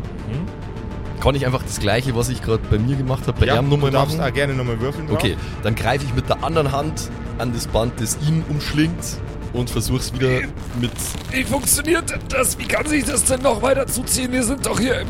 [1.22, 3.76] Kann ich einfach das gleiche, was ich gerade bei mir gemacht habe, bei ihm du
[3.76, 4.28] nochmal darfst machen?
[4.28, 5.18] auch gerne nochmal würfeln drauf.
[5.18, 9.04] Okay, dann greife ich mit der anderen Hand an das Band, das ihn umschlingt
[9.52, 10.40] und versuch's wieder
[10.80, 10.90] mit.
[11.30, 12.58] Wie funktioniert denn das?
[12.58, 14.32] Wie kann sich das denn noch weiter zuziehen?
[14.32, 15.08] Wir sind doch hier im...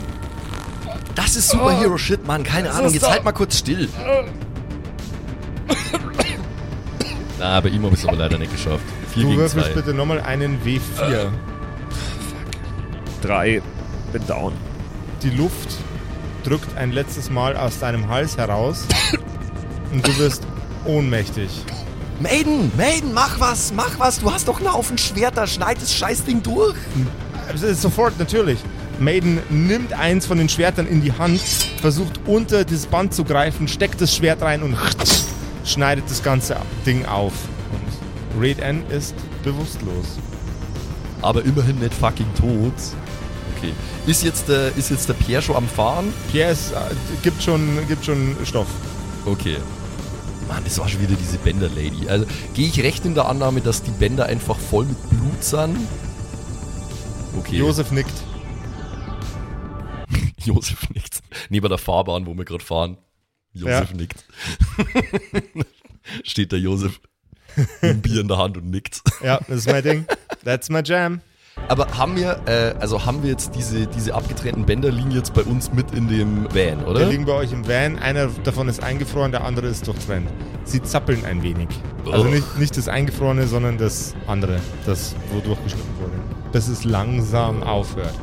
[1.14, 2.42] Das ist Superhero-Shit, Mann.
[2.42, 2.92] Keine Das Ahnung.
[2.92, 3.88] Jetzt halt mal kurz still.
[7.38, 8.84] Na, bei ihm habe ich es aber leider nicht geschafft.
[9.14, 9.74] 4 Du würfelst 2.
[9.74, 11.28] bitte nochmal einen W4.
[13.22, 13.62] 3.
[14.12, 14.52] Bin down.
[15.22, 15.78] Die Luft
[16.42, 18.84] drückt ein letztes Mal aus deinem Hals heraus
[19.92, 20.46] und du wirst
[20.84, 21.50] ohnmächtig.
[22.20, 24.20] Maiden, Maiden, mach was, mach was.
[24.20, 25.46] Du hast doch einen Haufen Schwerter.
[25.46, 26.76] Schneid das Scheißding durch.
[27.52, 28.58] Es ist sofort, natürlich.
[28.98, 31.40] Maiden nimmt eins von den Schwertern in die Hand,
[31.80, 34.76] versucht unter das Band zu greifen, steckt das Schwert rein und
[35.64, 37.32] schneidet das ganze Ding auf.
[37.72, 40.18] Und Raid N ist bewusstlos.
[41.20, 42.74] Aber immerhin nicht fucking tot.
[43.62, 43.72] Okay.
[44.06, 46.12] Ist jetzt der, ist jetzt der Pierre schon am Fahren?
[46.30, 46.76] Pierre ist, äh,
[47.22, 48.66] gibt, schon, gibt schon Stoff.
[49.24, 49.58] Okay.
[50.48, 52.08] Mann, das war schon wieder diese Bänder-Lady.
[52.08, 55.76] Also, gehe ich recht in der Annahme, dass die Bänder einfach voll mit Blut sind?
[57.38, 57.56] Okay.
[57.58, 58.12] Josef nickt.
[60.44, 61.20] Josef nickt.
[61.48, 62.98] Neben der Fahrbahn, wo wir gerade fahren.
[63.52, 63.96] Josef Ja.
[63.96, 64.24] nickt.
[66.24, 67.00] Steht der Josef
[67.80, 69.02] mit Bier in der Hand und nickt.
[69.22, 70.06] Ja, das ist mein Ding.
[70.44, 71.20] That's my jam.
[71.68, 75.42] Aber haben wir, äh, also haben wir jetzt diese, diese abgetrennten Bänder liegen jetzt bei
[75.42, 77.06] uns mit in dem Van, oder?
[77.06, 77.98] liegen bei euch im Van.
[77.98, 80.28] Einer davon ist eingefroren, der andere ist durchtrennt.
[80.64, 81.68] Sie zappeln ein wenig.
[82.10, 82.30] Also Oh.
[82.30, 86.12] nicht, nicht das Eingefrorene, sondern das andere, das wo durchgeschnitten wurde.
[86.52, 88.14] Bis es langsam aufhört.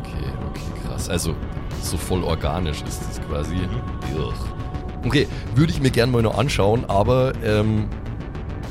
[0.00, 1.08] Okay, okay, krass.
[1.08, 1.34] Also
[1.82, 3.54] so voll organisch ist das quasi.
[3.54, 4.28] Mhm.
[5.06, 7.86] Okay, würde ich mir gerne mal noch anschauen, aber ähm,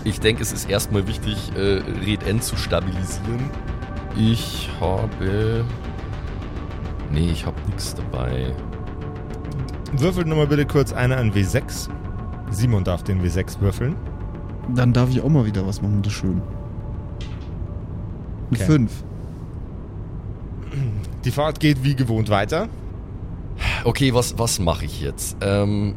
[0.03, 3.49] ich denke, es ist erstmal wichtig, äh, Red N zu stabilisieren.
[4.17, 5.63] Ich habe.
[7.11, 8.53] Nee, ich habe nichts dabei.
[9.93, 11.89] Würfelt nochmal bitte kurz einer an W6.
[12.49, 13.95] Simon darf den W6 würfeln.
[14.73, 16.41] Dann darf ich auch mal wieder was machen, das ist schön.
[18.49, 18.65] Eine Okay.
[18.65, 18.91] 5.
[21.23, 22.67] Die Fahrt geht wie gewohnt weiter.
[23.83, 25.37] Okay, was, was mache ich jetzt?
[25.41, 25.95] Ähm,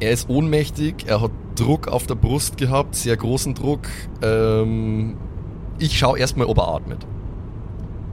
[0.00, 3.88] er ist ohnmächtig, er hat Druck auf der Brust gehabt, sehr großen Druck.
[4.22, 5.16] Ähm,
[5.78, 7.06] ich schaue erstmal, ob er atmet.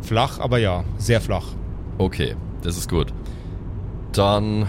[0.01, 1.45] Flach, aber ja, sehr flach.
[1.97, 3.13] Okay, das ist gut.
[4.13, 4.67] Dann.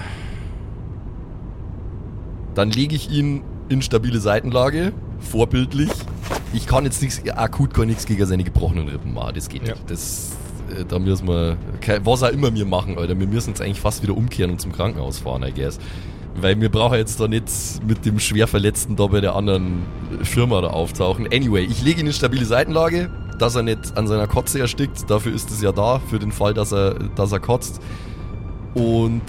[2.55, 5.91] Dann lege ich ihn in stabile Seitenlage, vorbildlich.
[6.53, 9.75] Ich kann jetzt nichts, akut kann nichts gegen seine gebrochenen Rippen machen, das geht Ja.
[9.75, 9.91] nicht.
[9.91, 10.37] Das,
[10.75, 11.59] äh, da müssen wir,
[12.03, 14.73] was auch immer wir machen, Alter, wir müssen jetzt eigentlich fast wieder umkehren und zum
[14.73, 15.79] Krankenhaus fahren, I guess.
[16.39, 17.51] Weil wir brauchen jetzt da nicht
[17.87, 19.87] mit dem Schwerverletzten da bei der anderen
[20.23, 21.27] Firma da auftauchen.
[21.33, 25.09] Anyway, ich lege ihn in stabile Seitenlage, dass er nicht an seiner Kotze erstickt.
[25.11, 27.81] Dafür ist es ja da, für den Fall, dass er, dass er kotzt.
[28.75, 29.23] Und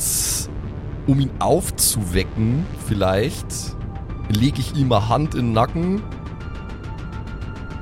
[1.08, 3.48] um ihn aufzuwecken, vielleicht,
[4.30, 6.02] lege ich ihm eine Hand in den Nacken,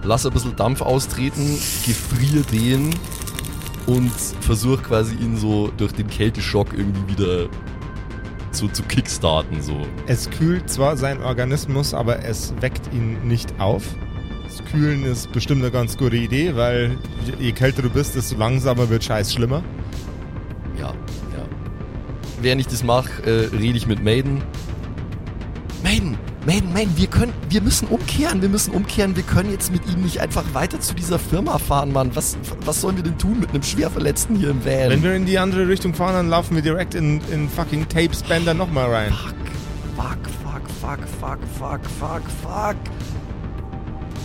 [0.03, 2.91] lasse ein bisschen Dampf austreten, gefriere den
[3.87, 4.11] und
[4.41, 7.47] versuche quasi ihn so durch den Kälteschock irgendwie wieder
[8.57, 9.61] so zu kickstarten.
[9.61, 9.85] So.
[10.07, 13.83] Es kühlt zwar seinen Organismus, aber es weckt ihn nicht auf.
[14.43, 16.97] Das Kühlen ist bestimmt eine ganz gute Idee, weil
[17.39, 19.63] je kälter du bist, desto langsamer wird Scheiß schlimmer.
[20.79, 21.45] Ja, ja.
[22.41, 24.41] Während ich das mache, äh, rede ich mit Maiden.
[25.83, 29.81] Maiden, Man, man, wir können, wir müssen umkehren, wir müssen umkehren, wir können jetzt mit
[29.87, 32.15] ihm nicht einfach weiter zu dieser Firma fahren, Mann.
[32.15, 34.91] Was, was sollen wir denn tun mit einem Schwerverletzten hier im Van?
[34.91, 38.13] Wenn wir in die andere Richtung fahren, dann laufen wir direkt in, in fucking Tape
[38.13, 39.11] Spender nochmal rein.
[39.11, 42.75] Fuck, fuck, fuck, fuck, fuck, fuck, fuck, fuck.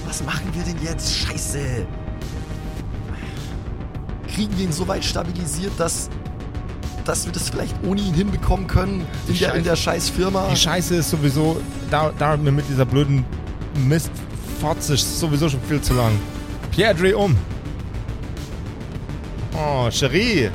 [0.06, 1.16] Was machen wir denn jetzt?
[1.16, 1.87] Scheiße.
[4.28, 6.11] Kriegen wir ihn so weit stabilisiert, dass,
[7.11, 10.46] dass wir das vielleicht ohne ihn hinbekommen können in, der, in der scheiß Firma?
[10.49, 13.25] Die Scheiße ist sowieso, da, dauert mir mit dieser blöden
[13.88, 14.12] Mist
[14.61, 16.12] Fotze sowieso schon viel zu lang.
[16.70, 17.37] Pierre, dreh um.
[19.55, 20.51] Oh, Cherie.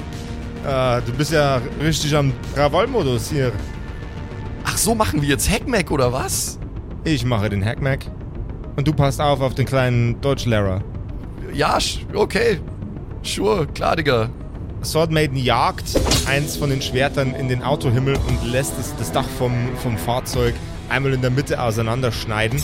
[0.66, 3.52] Äh, du bist ja richtig am Krawallmodus hier.
[4.64, 6.58] Ach so, machen wir jetzt Hackmack oder was?
[7.04, 8.06] Ich mache den Hackmack.
[8.78, 10.82] Und du passt auf auf den kleinen Deutschlehrer.
[11.54, 11.80] Ja,
[12.14, 12.62] okay.
[13.24, 14.30] Sure, klar, Digga.
[14.86, 15.86] Sword Maiden jagt
[16.28, 20.54] eins von den Schwertern in den Autohimmel und lässt es, das Dach vom, vom Fahrzeug
[20.90, 22.62] einmal in der Mitte auseinanderschneiden.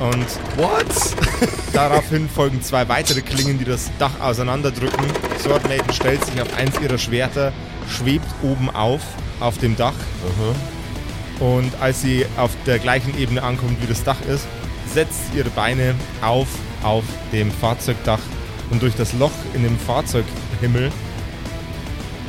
[0.00, 0.86] Und What?
[1.72, 5.04] daraufhin folgen zwei weitere Klingen, die das Dach auseinanderdrücken.
[5.38, 7.52] Sword Maiden stellt sich auf eins ihrer Schwerter,
[7.88, 9.02] schwebt oben auf,
[9.38, 9.94] auf dem Dach.
[11.38, 14.46] Und als sie auf der gleichen Ebene ankommt, wie das Dach ist,
[14.92, 16.48] setzt sie ihre Beine auf,
[16.82, 18.20] auf dem Fahrzeugdach.
[18.70, 20.90] Und durch das Loch in dem Fahrzeughimmel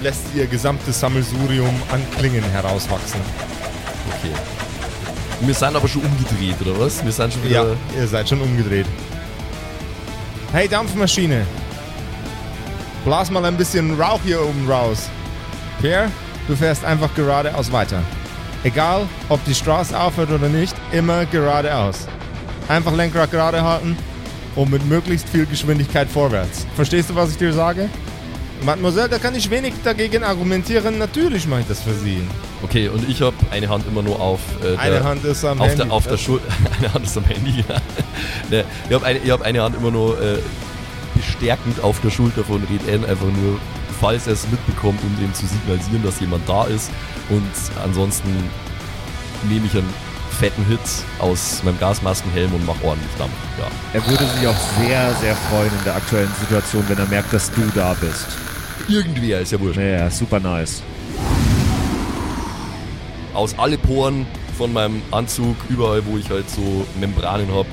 [0.02, 3.22] lässt ihr gesamtes Sammelsurium an Klingen herauswachsen.
[4.08, 4.34] Okay.
[5.42, 7.04] Wir sind aber schon umgedreht, oder was?
[7.04, 7.70] Wir sind schon wieder.
[7.70, 8.86] Ja, ihr seid schon umgedreht.
[10.52, 11.46] Hey, Dampfmaschine.
[13.06, 15.10] Blas mal ein bisschen Rauch hier oben raus.
[15.80, 16.12] Pierre,
[16.48, 18.02] du fährst einfach geradeaus weiter.
[18.64, 22.08] Egal, ob die Straße aufhört oder nicht, immer geradeaus.
[22.68, 23.98] Einfach Lenkrad gerade halten
[24.56, 26.68] und mit möglichst viel Geschwindigkeit vorwärts.
[26.76, 27.90] Verstehst du, was ich dir sage?
[28.64, 30.98] Mademoiselle, da kann ich wenig dagegen argumentieren.
[30.98, 32.22] Natürlich mache ich das für Sie.
[32.62, 34.40] Okay, und ich habe eine Hand immer nur auf.
[34.64, 35.84] Äh, Eine der, Hand ist am auf Handy.
[35.84, 36.48] der, auf der Schulter.
[36.80, 37.76] eine Hand ist am Handy, ja.
[38.50, 40.38] ne, ich habe eine, ich hab eine Hand immer nur äh,
[41.16, 43.60] bestärkend auf der Schulter von Red N, einfach nur,
[44.00, 46.92] falls er es mitbekommt, um dem zu signalisieren, dass jemand da ist.
[47.30, 47.52] Und
[47.84, 48.30] ansonsten
[49.50, 49.92] nehme ich einen
[50.40, 50.80] fetten Hit
[51.20, 53.34] aus meinem Gasmaskenhelm und mache ordentlich Dampf.
[53.60, 53.68] Ja.
[53.94, 57.52] Er würde sich auch sehr, sehr freuen in der aktuellen Situation, wenn er merkt, dass
[57.52, 58.28] du da bist.
[58.90, 59.80] Irgendwer ist ja wurscht.
[59.80, 60.82] Ja, super nice.
[63.34, 64.26] Aus alle Poren
[64.58, 67.68] von meinem Anzug, überall wo ich halt so Membranen habe,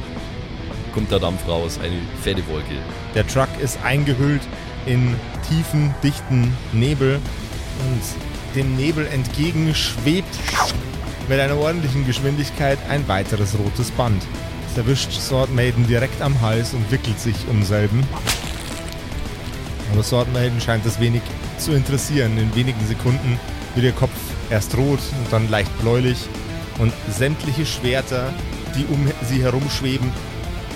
[0.94, 1.78] kommt der Dampf raus.
[1.82, 2.74] Eine fette Wolke.
[3.14, 4.42] Der Truck ist eingehüllt
[4.86, 5.14] in
[5.48, 7.20] tiefen, dichten Nebel
[7.86, 10.38] und dem Nebel entgegen schwebt
[11.28, 14.22] mit einer ordentlichen Geschwindigkeit ein weiteres rotes Band.
[14.70, 18.06] Es erwischt Sword Maiden direkt am Hals und wickelt sich um selben.
[19.92, 21.22] Aber Maiden scheint das wenig
[21.58, 22.36] zu interessieren.
[22.38, 23.38] In wenigen Sekunden
[23.74, 24.12] wird ihr Kopf
[24.50, 26.28] erst rot und dann leicht bläulich
[26.78, 28.32] und sämtliche Schwerter,
[28.76, 30.10] die um sie herumschweben,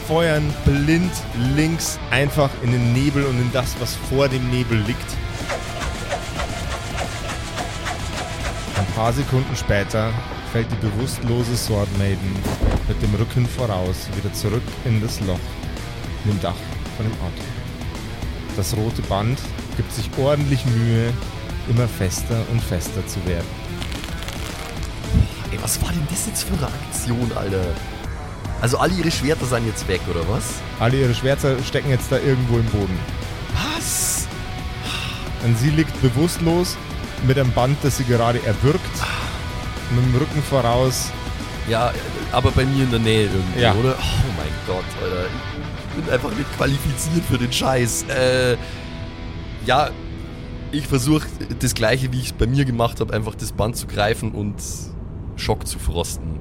[0.09, 1.12] feuern blind
[1.55, 4.98] links einfach in den Nebel und in das, was vor dem Nebel liegt.
[8.79, 10.12] Ein paar Sekunden später
[10.53, 12.37] fällt die bewusstlose Sword Maiden
[12.88, 15.38] mit dem Rücken voraus wieder zurück in das Loch
[16.25, 16.57] in dem Dach
[16.96, 17.62] von dem Auto.
[18.57, 19.38] Das rote Band
[19.77, 21.12] gibt sich ordentlich Mühe,
[21.69, 23.47] immer fester und fester zu werden.
[25.51, 27.65] Ey, was war denn das jetzt für eine Aktion, Alter?
[28.61, 30.45] Also alle ihre Schwerter sind jetzt weg, oder was?
[30.79, 32.99] Alle ihre Schwerter stecken jetzt da irgendwo im Boden.
[33.77, 34.27] Was?
[35.45, 36.77] Und sie liegt bewusstlos
[37.27, 38.81] mit einem Band, das sie gerade erwürgt,
[39.91, 41.11] mit dem Rücken voraus.
[41.69, 41.93] Ja,
[42.33, 43.75] aber bei mir in der Nähe irgendwie, Ja.
[43.75, 43.97] oder?
[43.99, 45.27] Oh mein Gott, Alter.
[45.96, 48.05] Ich bin einfach nicht qualifiziert für den Scheiß.
[48.09, 48.57] Äh,
[49.66, 49.90] ja,
[50.72, 51.26] ich versuche
[51.59, 54.55] das gleiche, wie ich es bei mir gemacht habe, einfach das Band zu greifen und
[55.37, 56.40] Schock zu frosten.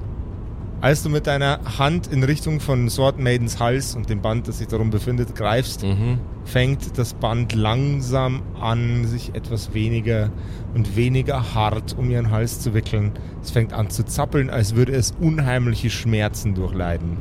[0.80, 4.58] Als du mit deiner Hand in Richtung von Sword Maidens Hals und dem Band, das
[4.58, 6.18] sich darum befindet, greifst, Mhm.
[6.44, 10.30] fängt das Band langsam an, sich etwas weniger
[10.74, 13.12] und weniger hart um ihren Hals zu wickeln.
[13.42, 17.16] Es fängt an zu zappeln, als würde es unheimliche Schmerzen durchleiden.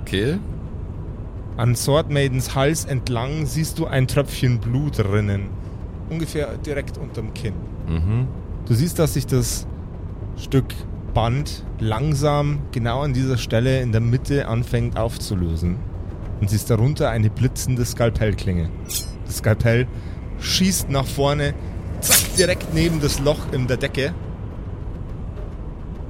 [0.00, 0.38] Okay.
[1.56, 5.50] An Sword Maidens Hals entlang siehst du ein Tröpfchen Blut rinnen.
[6.08, 7.54] Ungefähr direkt unterm Kinn.
[7.86, 8.26] Mhm.
[8.66, 9.66] Du siehst, dass sich das
[10.36, 10.74] Stück
[11.12, 15.76] Band langsam genau an dieser Stelle in der Mitte anfängt aufzulösen.
[16.40, 18.70] Und siehst darunter eine blitzende Skalpellklinge.
[19.26, 19.86] Das Skalpell
[20.40, 21.54] schießt nach vorne,
[22.00, 24.14] zack, direkt neben das Loch in der Decke.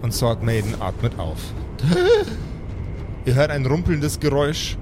[0.02, 1.38] Und Sword Maiden atmet auf.
[3.24, 4.78] ihr hört ein rumpelndes Geräusch,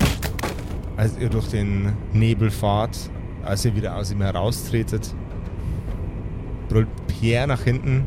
[1.01, 2.96] als ihr durch den Nebel fahrt,
[3.42, 5.14] als ihr wieder aus ihm heraustretet.
[6.68, 8.05] Brüllt Pierre nach hinten.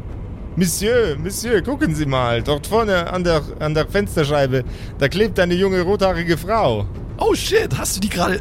[0.56, 2.44] Monsieur, Monsieur, gucken Sie mal.
[2.44, 4.64] Dort vorne an der, an der Fensterscheibe,
[5.00, 6.86] da klebt eine junge rothaarige Frau.
[7.18, 8.40] Oh shit, hast du die gerade.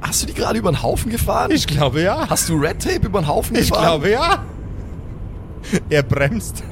[0.00, 1.50] Hast du die gerade über den Haufen gefahren?
[1.50, 2.30] Ich glaube ja.
[2.30, 3.82] Hast du Red Tape über den Haufen Ich gefahren?
[4.00, 4.44] glaube ja.
[5.90, 6.62] Er bremst.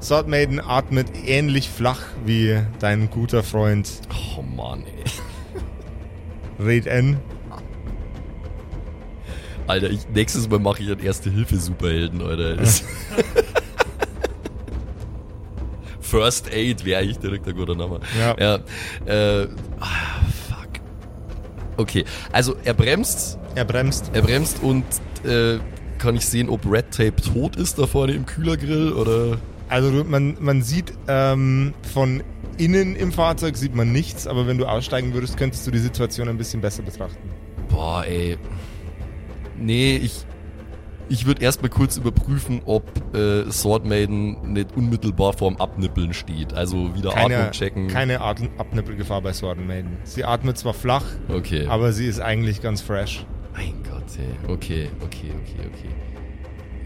[0.00, 3.88] Sword Maiden atmet ähnlich flach wie dein guter Freund
[4.36, 5.04] Oh Mann, ey.
[6.58, 7.18] Red N.
[9.66, 12.56] Alter, ich, nächstes Mal mache ich einen Erste-Hilfe-Superhelden, Alter.
[16.00, 18.00] First Aid wäre ich direkt ein guter Name.
[18.18, 18.36] Ja.
[18.38, 18.54] ja
[19.06, 19.48] äh,
[19.80, 20.68] ah, fuck.
[21.76, 24.10] Okay, also er bremst, Er bremst.
[24.12, 24.84] er bremst und
[25.24, 25.58] äh,
[25.98, 29.38] kann ich sehen, ob Red Tape tot ist da vorne im Kühlergrill oder.
[29.68, 32.22] Also man, man sieht ähm, von
[32.58, 36.28] innen im Fahrzeug sieht man nichts, aber wenn du aussteigen würdest, könntest du die Situation
[36.28, 37.30] ein bisschen besser betrachten.
[37.68, 38.36] Boah, ey.
[39.58, 40.24] Nee, ich.
[41.08, 42.82] Ich würde erstmal kurz überprüfen, ob
[43.14, 46.52] äh, Sword Maiden nicht unmittelbar vorm Abnippeln steht.
[46.52, 47.86] Also wieder Keine, Atmung checken.
[47.86, 49.98] keine At Abnippelgefahr bei Sword Maiden.
[50.02, 51.68] Sie atmet zwar flach, okay.
[51.68, 53.24] aber sie ist eigentlich ganz fresh.
[53.54, 54.52] Mein Gott, ey.
[54.52, 56.15] Okay, okay, okay, okay.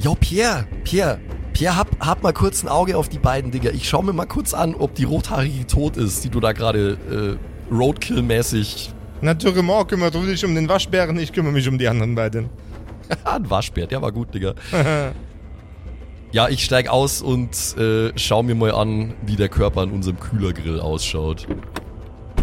[0.02, 1.20] Jo, Pierre, Pierre,
[1.52, 3.70] Pierre, hab, hab mal kurz ein Auge auf die beiden, Digga.
[3.70, 7.38] Ich schau mir mal kurz an, ob die rothaarige tot ist, die du da gerade
[7.70, 8.94] äh, Roadkill-mäßig.
[9.20, 12.48] Naturellement kümmert du dich um den Waschbären, ich kümmere mich um die anderen beiden.
[13.24, 14.54] ein Waschbär, der war gut, Digga.
[16.32, 20.18] ja, ich steig aus und äh, schau mir mal an, wie der Körper an unserem
[20.18, 21.46] Kühlergrill ausschaut.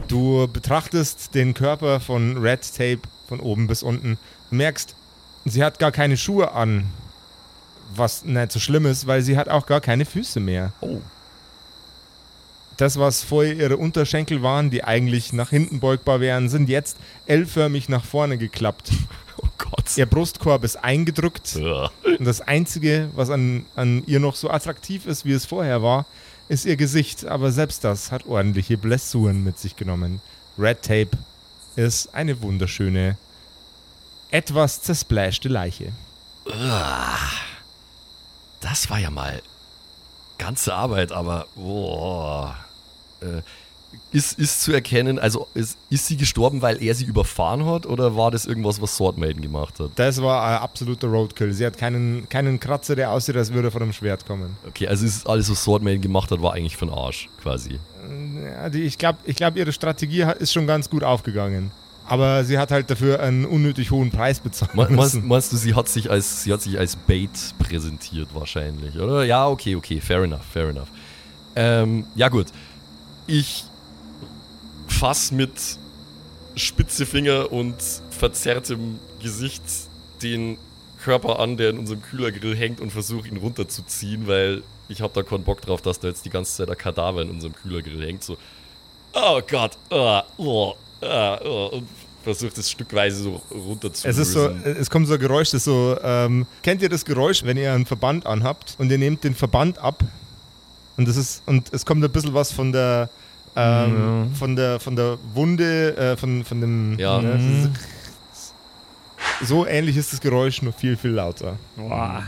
[0.08, 4.20] Du betrachtest den Körper von Red Tape von oben bis unten.
[4.52, 4.96] Du merkst,
[5.46, 6.86] sie hat gar keine Schuhe an.
[7.98, 10.72] Was nicht so schlimm ist, weil sie hat auch gar keine Füße mehr.
[10.82, 11.02] Oh.
[12.78, 17.90] Das, was vorher ihre Unterschenkel waren, die eigentlich nach hinten beugbar wären, sind jetzt L-förmig
[17.90, 18.92] nach vorne geklappt.
[19.40, 19.96] Oh Gott.
[19.96, 21.58] Ihr Brustkorb ist eingedrückt.
[21.58, 21.92] Ja.
[22.04, 26.08] Und das Einzige, was an, an ihr noch so attraktiv ist, wie es vorher war,
[26.50, 27.24] ist ihr Gesicht.
[27.26, 30.22] Aber selbst das hat ordentliche Blessuren mit sich genommen.
[30.58, 31.12] Red Tape
[31.76, 33.16] ist eine wunderschöne,
[34.32, 35.92] etwas zersplashte Leiche.
[38.60, 39.42] Das war ja mal
[40.38, 42.56] ganze Arbeit, aber boah.
[43.22, 43.42] Äh,
[44.12, 48.16] ist, ist zu erkennen, also ist, ist sie gestorben, weil er sie überfahren hat oder
[48.16, 49.92] war das irgendwas, was Swordmaiden gemacht hat?
[49.96, 51.54] Das war ein absoluter Roadkill.
[51.54, 54.58] Sie hat keinen, keinen Kratzer, der aussieht, als würde er von einem Schwert kommen.
[54.68, 57.80] Okay, also ist alles, was Swordmaiden gemacht hat, war eigentlich für den Arsch, quasi.
[58.44, 61.72] Ja, die, ich glaube, ich glaub, ihre Strategie ist schon ganz gut aufgegangen.
[62.08, 64.74] Aber sie hat halt dafür einen unnötig hohen Preis bezahlt.
[64.76, 67.30] Me- Meinst, meinst du, sie hat, sich als, sie hat sich als Bait
[67.60, 69.26] präsentiert wahrscheinlich, oder?
[69.26, 70.88] Ja, okay, okay, fair enough, fair enough.
[71.56, 72.48] Ähm, ja gut,
[73.28, 73.66] ich
[74.88, 75.52] fass mit
[76.56, 77.76] spitze Finger und
[78.10, 79.62] verzerrtem Gesicht
[80.24, 80.58] den
[81.04, 85.24] Körper an, der in unserem Kühlergrill hängt und versuche ihn runterzuziehen, weil ich habe da
[85.24, 88.24] keinen Bock drauf, dass da jetzt die ganze Zeit ein Kadaver in unserem Kühlergrill hängt.
[88.24, 88.38] So,
[89.14, 91.88] oh Gott, oh, oh, und
[92.24, 95.64] versucht es stückweise so runter zu Es ist so, es kommt so ein Geräusch, das
[95.64, 99.34] so, ähm, kennt ihr das Geräusch, wenn ihr einen Verband anhabt und ihr nehmt den
[99.36, 100.04] Verband ab
[100.98, 103.10] und das ist, und es kommt ein bisschen was von der,
[103.56, 107.22] ähm, von der, von der Wunde, äh, von, von dem, Ja.
[107.22, 107.42] ne, das
[107.72, 111.58] ist- so ähnlich ist das Geräusch, nur viel, viel lauter.
[111.76, 112.24] Boah.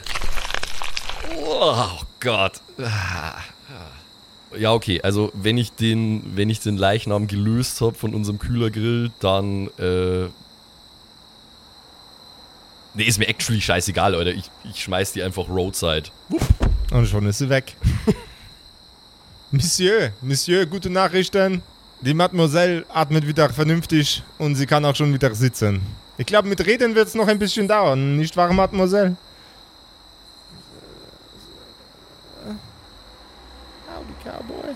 [1.36, 2.62] Oh Gott.
[4.58, 9.12] Ja, okay, also wenn ich den, wenn ich den Leichnam gelöst habe von unserem Kühlergrill,
[9.20, 10.28] dann äh.
[12.96, 14.32] Nee, ist mir actually scheißegal, Leute.
[14.32, 16.10] Ich, ich schmeiß die einfach roadside.
[16.92, 17.76] Und schon ist sie weg.
[19.52, 21.62] Monsieur, Monsieur, gute Nachrichten.
[22.02, 25.82] Die Mademoiselle atmet wieder vernünftig und sie kann auch schon wieder sitzen.
[26.18, 29.16] Ich glaube, mit Reden wird es noch ein bisschen dauern, nicht wahr, Mademoiselle?
[34.24, 34.76] Cowboy.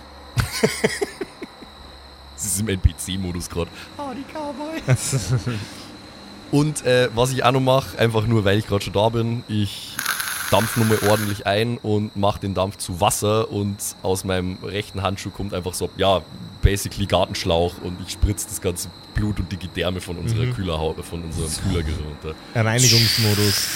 [2.35, 3.71] Das ist im NPC-Modus gerade.
[6.51, 9.43] Und äh, was ich auch noch mache, einfach nur weil ich gerade schon da bin,
[9.47, 9.95] ich
[10.51, 15.31] dampf nochmal ordentlich ein und mache den Dampf zu Wasser und aus meinem rechten Handschuh
[15.31, 16.21] kommt einfach so, ja,
[16.61, 21.23] basically Gartenschlauch und ich spritze das ganze Blut und die Gedärme von unserer Kühlerhaut, von
[21.23, 22.35] unserem Kühlergrill runter.
[22.53, 23.67] Reinigungsmodus.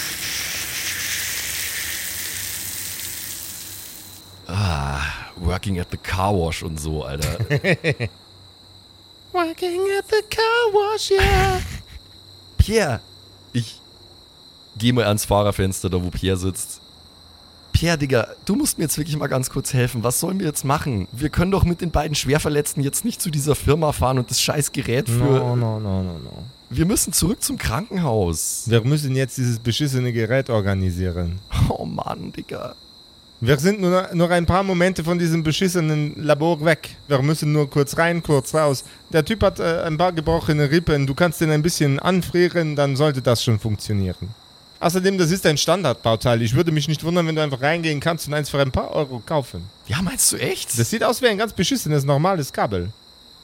[4.48, 5.02] Ah,
[5.36, 7.38] working at the car wash und so, Alter.
[9.32, 11.60] Working at the car wash, yeah.
[12.56, 13.00] Pierre,
[13.52, 13.78] ich
[14.78, 16.80] gehe mal ans Fahrerfenster, da wo Pierre sitzt.
[17.72, 20.02] Pierre, Digga, du musst mir jetzt wirklich mal ganz kurz helfen.
[20.02, 21.06] Was sollen wir jetzt machen?
[21.12, 24.40] Wir können doch mit den beiden Schwerverletzten jetzt nicht zu dieser Firma fahren und das
[24.40, 25.18] scheiß Gerät für.
[25.18, 26.44] No, no, no, no, no.
[26.70, 28.64] Wir müssen zurück zum Krankenhaus.
[28.66, 31.38] Wir müssen jetzt dieses beschissene Gerät organisieren.
[31.68, 32.74] Oh Mann, Digga.
[33.40, 36.96] Wir sind nur, nur ein paar Momente von diesem beschissenen Labor weg.
[37.06, 38.84] Wir müssen nur kurz rein, kurz raus.
[39.12, 41.06] Der Typ hat äh, ein paar gebrochene Rippen.
[41.06, 44.28] Du kannst den ein bisschen anfrieren, dann sollte das schon funktionieren.
[44.80, 46.42] Außerdem, das ist ein Standardbauteil.
[46.42, 48.90] Ich würde mich nicht wundern, wenn du einfach reingehen kannst und eins für ein paar
[48.92, 49.62] Euro kaufen.
[49.86, 50.76] Ja, meinst du echt?
[50.78, 52.88] Das sieht aus wie ein ganz beschissenes normales Kabel.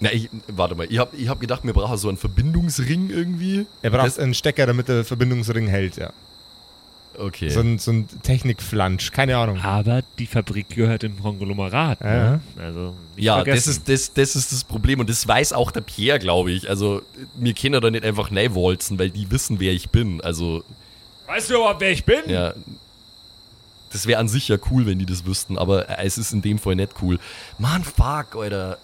[0.00, 3.66] Na, ich, warte mal, ich hab, ich hab gedacht, wir brauchen so einen Verbindungsring irgendwie.
[3.82, 6.10] Er braucht Das- einen Stecker, damit der Verbindungsring hält, ja.
[7.18, 7.48] Okay.
[7.48, 9.60] So ein, so ein Technikflansch, keine Ahnung.
[9.60, 12.00] Aber die Fabrik gehört im Konglomerat.
[12.00, 12.30] Ja.
[12.30, 12.40] Ne?
[12.58, 16.18] Also, ja, das ist, das, das ist das Problem und das weiß auch der Pierre,
[16.18, 16.68] glaube ich.
[16.68, 17.02] Also,
[17.36, 20.20] mir können da nicht einfach walzen, weil die wissen, wer ich bin.
[20.20, 20.64] Also,
[21.26, 22.28] Weißt du überhaupt, wer ich bin?
[22.28, 22.54] ja.
[23.90, 26.58] Das wäre an sich ja cool, wenn die das wüssten, aber es ist in dem
[26.58, 27.20] Fall nicht cool.
[27.58, 28.76] Mann, fuck, Alter.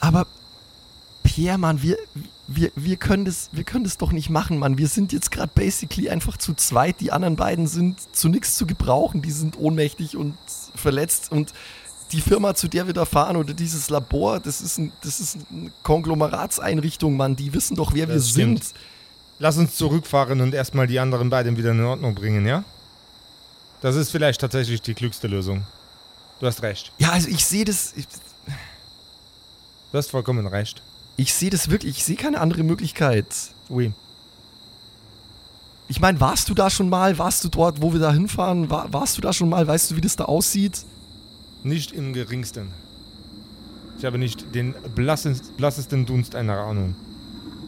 [0.00, 0.26] Aber
[1.22, 1.98] Pierre, Mann, wir,
[2.46, 4.76] wir, wir, können das, wir können das doch nicht machen, Mann.
[4.78, 7.00] Wir sind jetzt gerade basically einfach zu zweit.
[7.00, 9.22] Die anderen beiden sind zu nichts zu gebrauchen.
[9.22, 10.36] Die sind ohnmächtig und
[10.74, 11.32] verletzt.
[11.32, 11.52] Und
[12.12, 15.38] die Firma, zu der wir da fahren, oder dieses Labor, das ist, ein, das ist
[15.50, 17.34] eine Konglomeratseinrichtung, Mann.
[17.36, 18.64] Die wissen doch, wer wir Das stimmt.
[18.64, 18.74] sind.
[19.38, 22.62] Lass uns zurückfahren und erstmal die anderen beiden wieder in Ordnung bringen, ja?
[23.80, 25.66] Das ist vielleicht tatsächlich die klügste Lösung.
[26.40, 26.92] Du hast recht.
[26.98, 27.92] Ja, also ich sehe das.
[27.96, 28.06] Ich,
[29.92, 30.82] Du hast vollkommen recht.
[31.16, 31.98] Ich sehe das wirklich.
[31.98, 33.26] Ich sehe keine andere Möglichkeit.
[33.70, 33.92] Ui.
[35.86, 37.18] Ich meine, warst du da schon mal?
[37.18, 38.70] Warst du dort, wo wir da hinfahren?
[38.70, 39.66] War, warst du da schon mal?
[39.66, 40.84] Weißt du, wie das da aussieht?
[41.62, 42.72] Nicht im geringsten.
[43.98, 46.96] Ich habe nicht den blassest, blassesten Dunst einer Ahnung.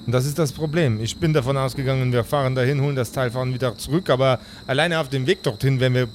[0.06, 1.00] Und das ist das Problem.
[1.00, 4.38] Ich bin davon ausgegangen, wir fahren dahin, holen das Teil, fahren wieder zurück, aber
[4.68, 6.08] alleine auf dem Weg dorthin wären wir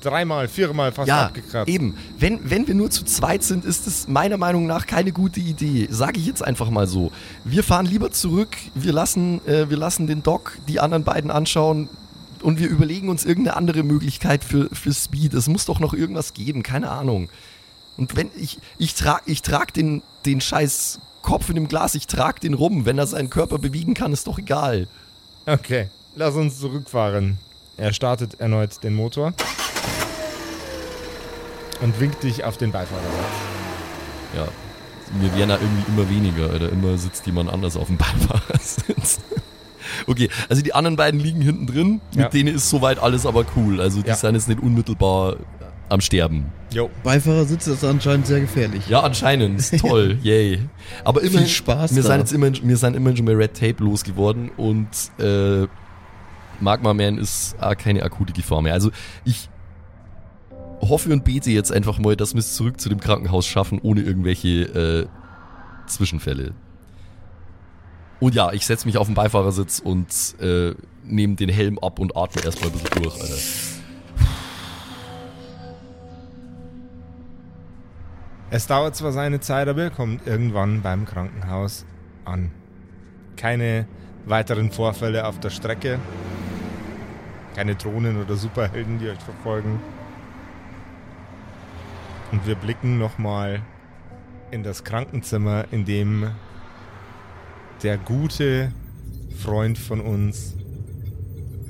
[0.00, 1.68] dreimal, viermal fast ja, abgekratzt.
[1.68, 1.96] eben.
[2.18, 5.88] Wenn, wenn wir nur zu zweit sind, ist es meiner Meinung nach keine gute Idee.
[5.90, 7.10] Sage ich jetzt einfach mal so.
[7.44, 11.88] Wir fahren lieber zurück, wir lassen, äh, wir lassen den Doc die anderen beiden anschauen
[12.42, 15.34] und wir überlegen uns irgendeine andere Möglichkeit für, für Speed.
[15.34, 17.28] Es muss doch noch irgendwas geben, keine Ahnung.
[17.96, 22.06] Und wenn ich, ich trage ich trag den, den scheiß Kopf in dem Glas, ich
[22.06, 22.84] trage den rum.
[22.84, 24.86] Wenn er seinen Körper bewegen kann, ist doch egal.
[25.46, 27.38] Okay, lass uns zurückfahren.
[27.76, 29.32] Er startet erneut den Motor
[31.80, 33.10] und winkt dich auf den Beifahrersitz.
[34.36, 34.48] Ja.
[35.20, 39.20] Wir werden da irgendwie immer weniger, oder immer sitzt jemand anders auf dem Beifahrersitz.
[40.06, 42.00] Okay, also die anderen beiden liegen hinten drin.
[42.14, 42.24] Ja.
[42.24, 43.80] Mit denen ist soweit alles aber cool.
[43.80, 44.14] Also die Ja.
[44.16, 45.36] sind jetzt nicht unmittelbar
[45.92, 46.46] am Sterben.
[46.72, 46.90] Jo.
[47.04, 48.88] Beifahrersitz ist anscheinend sehr gefährlich.
[48.88, 49.60] Ja, anscheinend.
[49.60, 50.18] Ist toll.
[50.22, 50.60] Yay.
[51.04, 52.08] Aber immerhin, Spaß wir da.
[52.08, 54.88] sind jetzt immerhin, wir sind immerhin schon mal Red Tape losgeworden und
[55.18, 55.66] äh,
[56.60, 58.72] Magma Man ist auch keine akute Gefahr mehr.
[58.72, 58.90] Also
[59.24, 59.48] ich
[60.80, 64.00] hoffe und bete jetzt einfach mal, dass wir es zurück zu dem Krankenhaus schaffen, ohne
[64.00, 65.06] irgendwelche äh,
[65.86, 66.54] Zwischenfälle.
[68.18, 70.06] Und ja, ich setze mich auf den Beifahrersitz und
[70.40, 70.74] äh,
[71.04, 73.34] nehme den Helm ab und atme erstmal ein bisschen durch, Alter.
[78.54, 81.86] Es dauert zwar seine Zeit, aber er kommt irgendwann beim Krankenhaus
[82.26, 82.50] an.
[83.34, 83.86] Keine
[84.26, 85.98] weiteren Vorfälle auf der Strecke.
[87.56, 89.80] Keine Drohnen oder Superhelden, die euch verfolgen.
[92.30, 93.62] Und wir blicken nochmal
[94.50, 96.30] in das Krankenzimmer, in dem
[97.82, 98.70] der gute
[99.38, 100.56] Freund von uns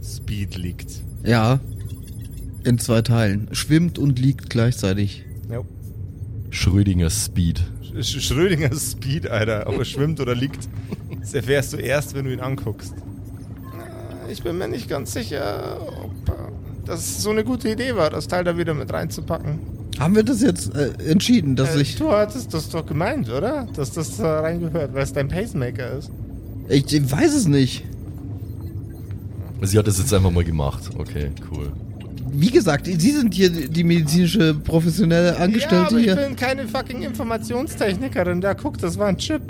[0.03, 1.01] Speed liegt.
[1.23, 1.61] Ja.
[2.65, 3.55] In zwei Teilen.
[3.55, 5.27] Schwimmt und liegt gleichzeitig.
[6.53, 7.63] Schrödinger Speed.
[8.01, 9.65] Sch Schrödinger Speed, Alter.
[9.67, 10.69] Ob er schwimmt oder liegt,
[11.21, 12.93] das erfährst du erst, wenn du ihn anguckst.
[14.29, 16.33] Äh, Ich bin mir nicht ganz sicher, ob äh,
[16.85, 19.59] das so eine gute Idee war, das Teil da wieder mit reinzupacken.
[19.99, 21.97] Haben wir das jetzt äh, entschieden, dass Äh, ich.
[21.97, 23.67] du hattest das doch gemeint, oder?
[23.75, 26.11] Dass das da reingehört, weil es dein Pacemaker ist.
[26.69, 27.85] Ich weiß es nicht.
[29.63, 30.91] Sie hat das jetzt einfach mal gemacht.
[30.99, 31.73] Okay, cool.
[32.31, 36.17] Wie gesagt, Sie sind hier die medizinische professionelle ja, Angestellte aber ich hier.
[36.17, 38.41] bin keine fucking Informationstechnikerin.
[38.41, 39.43] Da guck, das war ein Chip.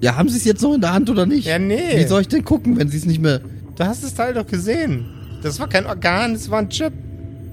[0.00, 1.46] Ja, haben Sie es jetzt noch in der Hand oder nicht?
[1.46, 1.96] Ja, nee.
[1.96, 3.40] Wie soll ich denn gucken, wenn Sie es nicht mehr.
[3.76, 5.06] Du hast das Teil doch gesehen.
[5.42, 6.92] Das war kein Organ, das war ein Chip.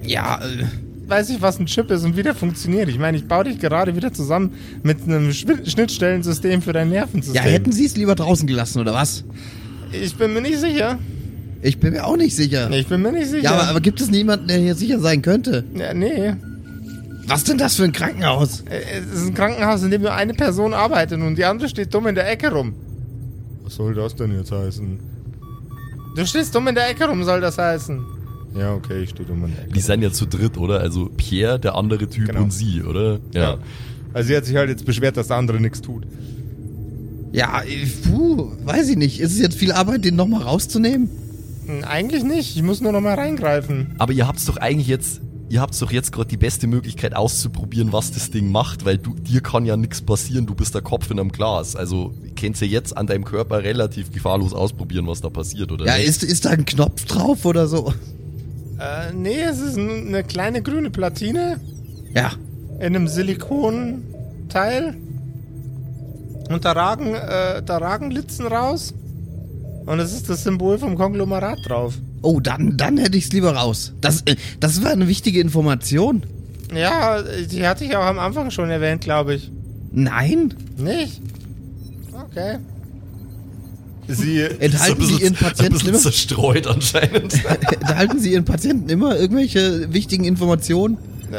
[0.02, 0.64] Ja, äh,
[1.08, 2.88] weiß ich, was ein Chip ist und wie der funktioniert.
[2.88, 7.34] Ich meine, ich baue dich gerade wieder zusammen mit einem Schnittstellensystem für dein Nervensystem.
[7.34, 9.24] ja, hätten Sie es lieber draußen gelassen oder was?
[9.92, 10.98] Ich bin mir nicht sicher.
[11.62, 12.70] Ich bin mir auch nicht sicher.
[12.70, 13.42] Ich bin mir nicht sicher.
[13.44, 15.64] Ja, aber, aber gibt es niemanden, der hier sicher sein könnte?
[15.74, 16.34] Ja, nee.
[17.26, 18.62] Was denn das für ein Krankenhaus?
[18.62, 18.80] Äh,
[19.12, 22.06] Es ist ein Krankenhaus, in dem nur eine Person arbeitet und die andere steht dumm
[22.06, 22.74] in der Ecke rum.
[23.62, 24.98] Was soll das denn jetzt heißen?
[26.16, 28.00] Du stehst dumm in der Ecke rum, soll das heißen.
[28.58, 29.72] Ja, okay, ich stehe dumm in der Ecke.
[29.74, 30.80] Die sind ja zu dritt, oder?
[30.80, 32.42] Also Pierre, der andere Typ Genau.
[32.42, 33.20] und sie, oder?
[33.32, 33.58] Ja.
[34.12, 36.02] Also sie hat sich halt jetzt beschwert, dass der andere nichts tut.
[37.32, 39.20] Ja, äh, puh, weiß ich nicht.
[39.20, 41.08] Ist es jetzt viel Arbeit, den nochmal rauszunehmen?
[41.78, 42.56] Hm, Eigentlich nicht.
[42.56, 43.94] Ich muss nur noch mal reingreifen.
[43.98, 47.92] Aber ihr habt's doch eigentlich jetzt, ihr habt's doch jetzt gerade die beste Möglichkeit auszuprobieren,
[47.92, 51.10] was das Ding macht, weil du, dir kann ja nichts passieren, du bist der Kopf
[51.10, 51.76] in einem Glas.
[51.76, 55.96] Also kannst du jetzt an deinem Körper relativ gefahrlos ausprobieren, was da passiert, oder Ja,
[55.96, 56.08] nicht?
[56.08, 57.92] ist, ist da ein Knopf drauf oder so?
[58.78, 61.60] Äh, nee, es ist eine kleine grüne Platine
[62.14, 62.32] Ja.
[62.78, 64.96] in einem Silikonteil.
[66.48, 68.94] Und da ragen, äh, da ragen Litzen raus.
[69.86, 71.94] Und es ist das Symbol vom Konglomerat drauf.
[72.22, 73.92] Oh, dann, dann hätte ich's lieber raus.
[74.00, 76.22] Das, äh, das war eine wichtige Information.
[76.74, 79.50] Ja, die hatte ich auch am Anfang schon erwähnt, glaube ich.
[79.92, 80.54] Nein?
[80.76, 81.20] Nicht?
[82.12, 82.58] Okay.
[84.06, 87.34] Sie, Ist ein Enthalten Sie bisschen- Ihren ein Patienten bisschen immer, zerstreut anscheinend.
[87.80, 90.98] enthalten Sie Ihren Patienten immer irgendwelche wichtigen Informationen?
[91.32, 91.36] Äh,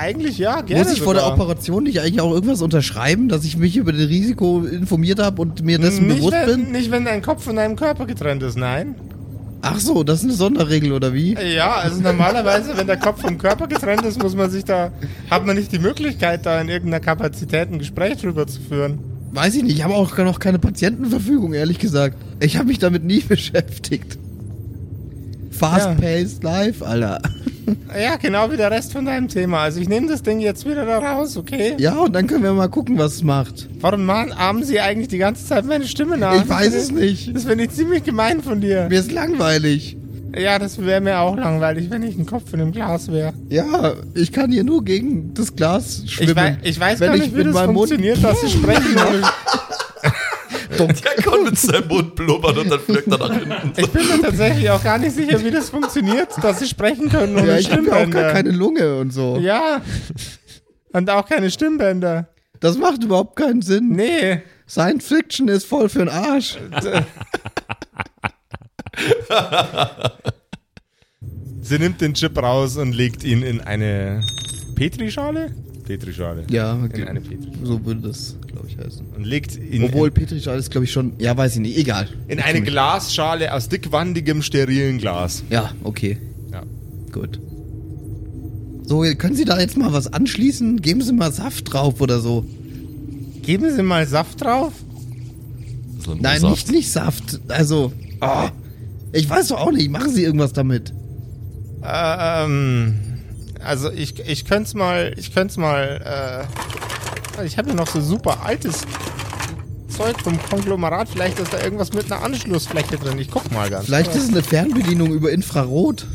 [0.00, 1.38] eigentlich ja, gerne Muss ich vor der sogar.
[1.38, 5.62] Operation nicht eigentlich auch irgendwas unterschreiben, dass ich mich über das Risiko informiert habe und
[5.64, 6.72] mir dessen nicht, bewusst wenn, bin?
[6.72, 8.94] Nicht, wenn dein Kopf von deinem Körper getrennt ist, nein.
[9.62, 11.34] Ach so, das ist eine Sonderregel oder wie?
[11.34, 14.92] Ja, also normalerweise, wenn der Kopf vom Körper getrennt ist, muss man sich da,
[15.30, 18.98] hat man nicht die Möglichkeit, da in irgendeiner Kapazität ein Gespräch drüber zu führen.
[19.32, 22.16] Weiß ich nicht, ich habe auch noch keine Patientenverfügung, ehrlich gesagt.
[22.40, 24.18] Ich habe mich damit nie beschäftigt.
[25.58, 27.20] Fast-paced life, Alter.
[27.98, 29.60] Ja, genau wie der Rest von deinem Thema.
[29.60, 31.72] Also ich nehme das Ding jetzt wieder da raus, okay?
[31.78, 33.70] Ja, und dann können wir mal gucken, was es macht.
[33.80, 36.42] Warum machen, ahmen sie eigentlich die ganze Zeit meine Stimme nach?
[36.42, 37.34] Ich weiß es nicht.
[37.34, 38.86] Das finde ich ziemlich gemein von dir.
[38.90, 39.96] Mir ist langweilig.
[40.36, 43.32] Ja, das wäre mir auch langweilig, wenn ich ein Kopf in einem Glas wäre.
[43.48, 46.30] Ja, ich kann hier nur gegen das Glas schwimmen.
[46.32, 48.40] Ich, wei ich weiß Wenn gar ich nicht, wie mit das meinem Mund- funktioniert, dass
[48.42, 48.82] sie sprechen.
[50.80, 53.72] ohne- Der kann mit seinem Mund blubbern und dann fliegt er nach hinten.
[53.76, 57.36] Ich bin mir tatsächlich auch gar nicht sicher, wie das funktioniert, dass sie sprechen können
[57.36, 58.22] ohne Ja, ich habe ja auch Stimmbänder.
[58.22, 59.36] gar keine Lunge und so.
[59.40, 59.80] Ja.
[60.92, 62.28] Und auch keine Stimmbänder.
[62.60, 63.88] Das macht überhaupt keinen Sinn.
[63.90, 64.42] Nee.
[64.68, 66.56] Science Fiction ist voll für den Arsch.
[71.60, 74.20] Sie nimmt den Chip raus und legt ihn in eine
[74.74, 75.54] Petrischale?
[75.84, 76.44] Petrischale.
[76.50, 77.66] Ja, In eine Petrischale.
[77.66, 79.06] so würde das, glaube ich, heißen.
[79.16, 81.12] Und legt ihn Obwohl in, Petrischale ist, glaube ich, schon.
[81.18, 81.78] Ja, weiß ich nicht.
[81.78, 82.08] Egal.
[82.28, 85.44] in eine Glasschale aus dickwandigem, sterilen Glas.
[85.50, 86.18] Ja, okay.
[86.52, 86.62] Ja.
[87.12, 87.38] Gut.
[88.86, 90.80] So, können Sie da jetzt mal was anschließen?
[90.82, 92.44] Geben Sie mal Saft drauf oder so.
[93.42, 94.72] Geben Sie mal Saft drauf.
[96.20, 96.50] Nein, Saft.
[96.52, 97.40] nicht, nicht Saft.
[97.48, 98.48] Also, oh,
[99.12, 99.90] ich weiß doch auch nicht.
[99.90, 100.92] Machen Sie irgendwas damit.
[101.82, 102.94] Äh, ähm,
[103.64, 106.46] also ich, ich könnte es mal, ich könnte es mal,
[107.38, 108.82] äh, ich habe ja noch so super altes
[109.88, 111.08] Zeug vom Konglomerat.
[111.08, 113.18] Vielleicht ist da irgendwas mit einer Anschlussfläche drin.
[113.18, 113.86] Ich guck mal ganz.
[113.86, 116.06] Vielleicht ist es eine Fernbedienung über Infrarot.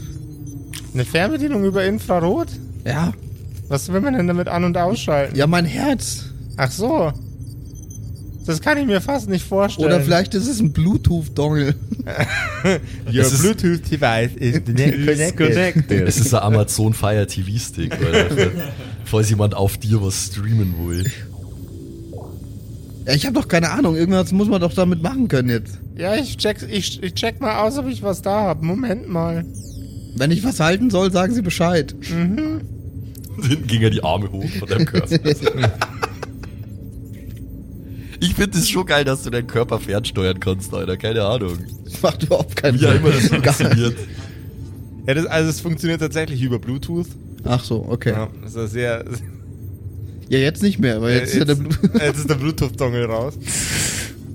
[0.93, 2.47] Eine Fernbedienung über Infrarot?
[2.85, 3.13] Ja.
[3.67, 5.35] Was will man denn damit an- und ausschalten?
[5.35, 6.25] Ja, mein Herz.
[6.57, 7.13] Ach so.
[8.49, 9.85] Das kann ich mir fast nicht vorstellen.
[9.87, 11.75] Oder vielleicht ist es ein Bluetooth-Dongle.
[13.13, 14.55] Your Es ist- Bluetooth device is
[15.35, 16.07] connected.
[16.07, 18.51] Es ist ein Amazon Fire TV Stick, weil
[19.05, 21.05] falls jemand auf dir was streamen will.
[23.05, 23.95] Ja, ich habe doch keine Ahnung.
[23.95, 25.77] Irgendwas muss man doch damit machen können jetzt.
[25.95, 28.63] Ja, ich check, ich, ich check mal aus, ob ich was da hab.
[28.63, 29.45] Moment mal.
[30.15, 31.93] Wenn ich was halten soll, sagen Sie Bescheid.
[32.01, 32.61] Hinten
[33.67, 35.07] gingen ja die Arme hoch von deinem Körper.
[38.21, 40.97] Ich finde es schon geil, dass du deinen Körper fernsteuern kannst, Alter.
[40.97, 41.57] Keine Ahnung.
[41.85, 43.01] Das macht überhaupt keinen Wie ja Sinn.
[43.01, 43.95] immer das funktioniert.
[45.07, 47.07] Ja, das, also es funktioniert tatsächlich über Bluetooth.
[47.45, 48.11] Ach so, okay.
[48.11, 49.05] Ja, das ist sehr.
[50.27, 51.57] Ja, jetzt nicht mehr, weil jetzt, ist ja der
[52.05, 53.33] jetzt ist der Bluetooth-Dongle raus.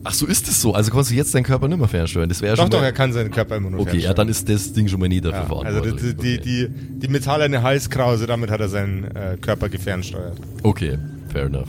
[0.07, 0.75] Ach so ist es so.
[0.75, 2.29] Also kannst du jetzt deinen Körper nicht mehr fernsteuern.
[2.29, 4.13] Das wäre ja Doch, schon doch, mal- er kann seinen Körper immer nur Okay, ja,
[4.13, 6.17] dann ist das Ding schon mal nie dafür Ja, also verantwortlich.
[6.17, 10.37] die, die, die, die metallene Halskrause, damit hat er seinen äh, Körper gefernsteuert.
[10.63, 10.99] okay,
[11.33, 11.69] fair enough.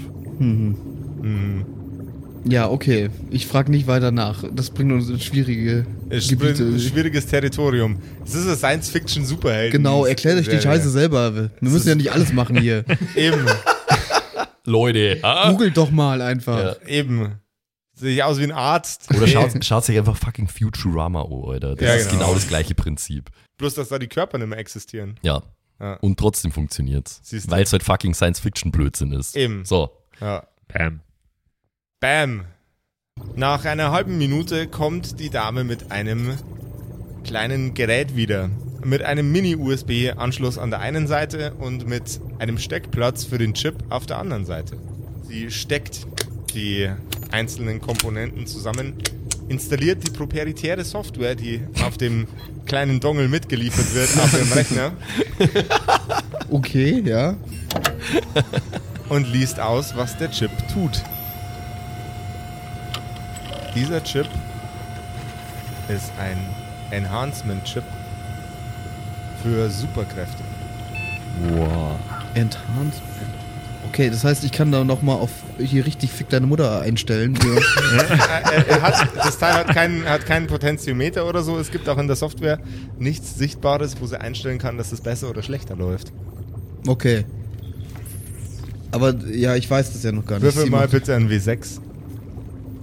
[2.48, 3.10] Ja, okay.
[3.32, 4.43] Ich frage nicht weiter nach.
[4.54, 6.64] Das bringt uns in schwierige Es ist Gebiete.
[6.64, 8.00] ein schwieriges Territorium.
[8.24, 9.72] Es ist eine Science-Fiction-Superheld.
[9.72, 11.34] Genau, erklärt euch die Scheiße selber.
[11.36, 12.86] Wir müssen ja nicht alles machen hier.
[13.16, 13.46] Eben,
[14.66, 15.52] Leute, ah?
[15.52, 16.60] Googelt doch mal einfach.
[16.82, 16.88] Ja.
[16.88, 17.39] eben.
[17.93, 19.08] Sehe ich aus wie ein Arzt.
[19.16, 21.76] Oder schaut, schaut sich einfach fucking Futurama an, Alter.
[21.76, 22.24] Das Ja, ist genau.
[22.26, 23.30] genau das gleiche Prinzip.
[23.58, 25.18] Bloß, dass da die Körper nicht mehr existieren.
[25.22, 25.41] Ja.
[25.80, 25.96] Ja.
[25.96, 27.22] Und trotzdem funktioniert's.
[27.48, 29.36] Weil es halt fucking Science-Fiction-Blödsinn ist.
[29.36, 29.66] Eben.
[29.66, 29.89] So.
[30.20, 30.46] Ja.
[30.68, 31.02] Pam.
[32.06, 32.45] Bam.
[33.36, 36.38] Nach einer halben Minute kommt die Dame mit einem
[37.24, 38.51] kleinen Gerät wieder.
[38.84, 44.06] Mit einem Mini-USB-Anschluss an der einen Seite und mit einem Steckplatz für den Chip auf
[44.06, 44.78] der anderen Seite.
[45.24, 46.06] Sie steckt
[46.53, 46.91] die
[47.32, 48.93] einzelnen Komponenten zusammen,
[49.47, 52.28] installiert die proprietäre Software, die auf dem
[52.68, 54.91] kleinen Dongle mitgeliefert wird, auf ihrem Rechner
[56.51, 57.36] Okay, ja.
[59.10, 61.01] und liest aus, was der Chip tut.
[63.76, 64.28] Dieser Chip
[65.89, 66.38] ist ein
[66.91, 67.84] Enhancement Chip
[69.43, 70.43] für Superkräfte.
[71.49, 71.99] Wow.
[72.36, 73.01] Enhanced.
[73.89, 77.38] Okay, das heißt, ich kann da nochmal auf hier richtig fick deine Mutter einstellen.
[77.97, 81.57] Er, er hat, das Teil hat keinen, hat keinen Potentiometer oder so.
[81.57, 82.59] Es gibt auch in der Software
[82.97, 86.11] nichts Sichtbares, wo sie einstellen kann, dass es besser oder schlechter läuft.
[86.88, 87.26] okay.
[88.91, 90.43] Aber ja, ich weiß das ja noch gar nicht.
[90.43, 91.80] Würfel mal bitte ein W6.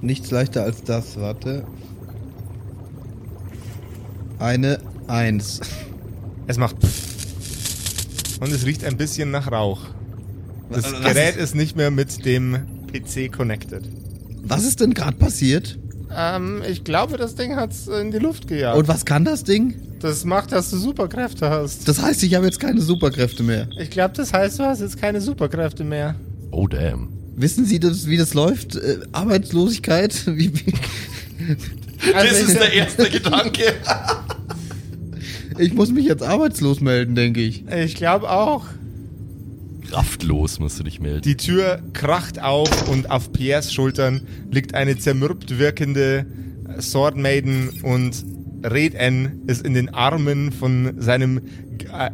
[0.02, 1.64] Nichts leichter als das, warte.
[4.38, 4.78] Eine
[5.08, 5.60] Eins.
[6.46, 6.76] Es macht
[8.40, 9.80] und es riecht ein bisschen nach Rauch.
[10.70, 12.56] Das Was- Gerät ist- ist nicht mehr mit dem
[12.92, 13.84] PC connected.
[14.42, 15.78] Was ist denn gerade passiert?
[16.14, 18.76] Ähm, ich glaube, das Ding hat's in die Luft gejagt.
[18.76, 19.74] Und was kann das Ding?
[20.00, 21.86] das macht, dass du Superkräfte hast.
[21.86, 23.68] Das heißt, ich habe jetzt keine Superkräfte mehr.
[23.78, 26.16] Ich glaube, das heißt, du hast jetzt keine Superkräfte mehr.
[26.50, 27.11] Oh, damn.
[27.34, 28.76] Wissen Sie, das, wie das läuft?
[28.76, 30.26] Äh, Arbeitslosigkeit?
[30.36, 30.74] Wie, wie?
[32.14, 33.62] Also, der erste Gedanke.
[35.58, 37.64] Ich muss mich jetzt arbeitslos melden, denke ich.
[37.68, 38.64] ich glaube auch.
[39.90, 41.20] Kraftlos musst du dich melden.
[41.20, 46.24] Die Tür kracht auf und auf Pierres Schultern liegt eine zermürbt wirkende
[46.80, 48.24] Sword Maiden und
[48.64, 51.42] Red N ist in den Armen von seinem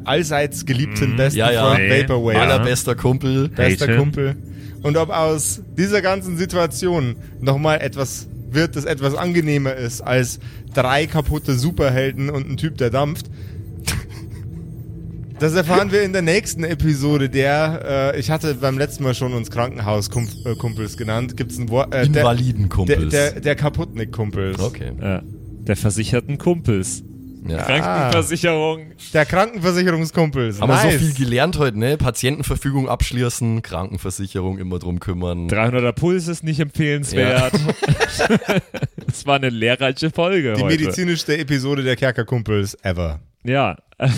[0.05, 1.65] allseits geliebten besten Ja, ja.
[1.67, 2.03] Freund Nee.
[2.03, 2.41] Vaporwave.
[2.41, 3.49] Allerbester Kumpel.
[3.51, 3.97] bester.
[3.97, 4.35] Kumpel.
[4.83, 10.39] Und ob aus dieser ganzen Situation nochmal etwas wird, das etwas angenehmer ist als
[10.75, 13.27] drei kaputte Superhelden und ein Typ, der dampft.
[15.41, 19.35] Das erfahren wir in der nächsten Episode, der, äh, ich hatte beim letzten Mal schon
[19.35, 21.37] uns Krankenhauskumpels genannt.
[21.37, 21.95] Gibt's ein Wort?
[21.95, 23.11] Äh, der, der, Invaliden-Kumpels.
[23.11, 24.59] der, der Kaputtnick-Kumpels.
[24.59, 24.91] Okay.
[25.01, 25.23] Ja.
[25.61, 27.05] Der versicherten Kumpels.
[27.47, 27.63] Ja.
[27.63, 28.93] Krankenversicherung.
[29.13, 30.61] Der Krankenversicherungskumpels.
[30.61, 30.93] Haben wir nice.
[30.95, 31.97] so viel gelernt heute, ne?
[31.97, 35.49] Patientenverfügung abschließen, Krankenversicherung immer drum kümmern.
[35.49, 37.53] 300er Puls ist nicht empfehlenswert.
[39.07, 40.77] das war eine lehrreiche Folge Die heute.
[40.77, 43.21] medizinischste Episode der Kerkerkumpels ever.
[43.45, 43.77] Ja.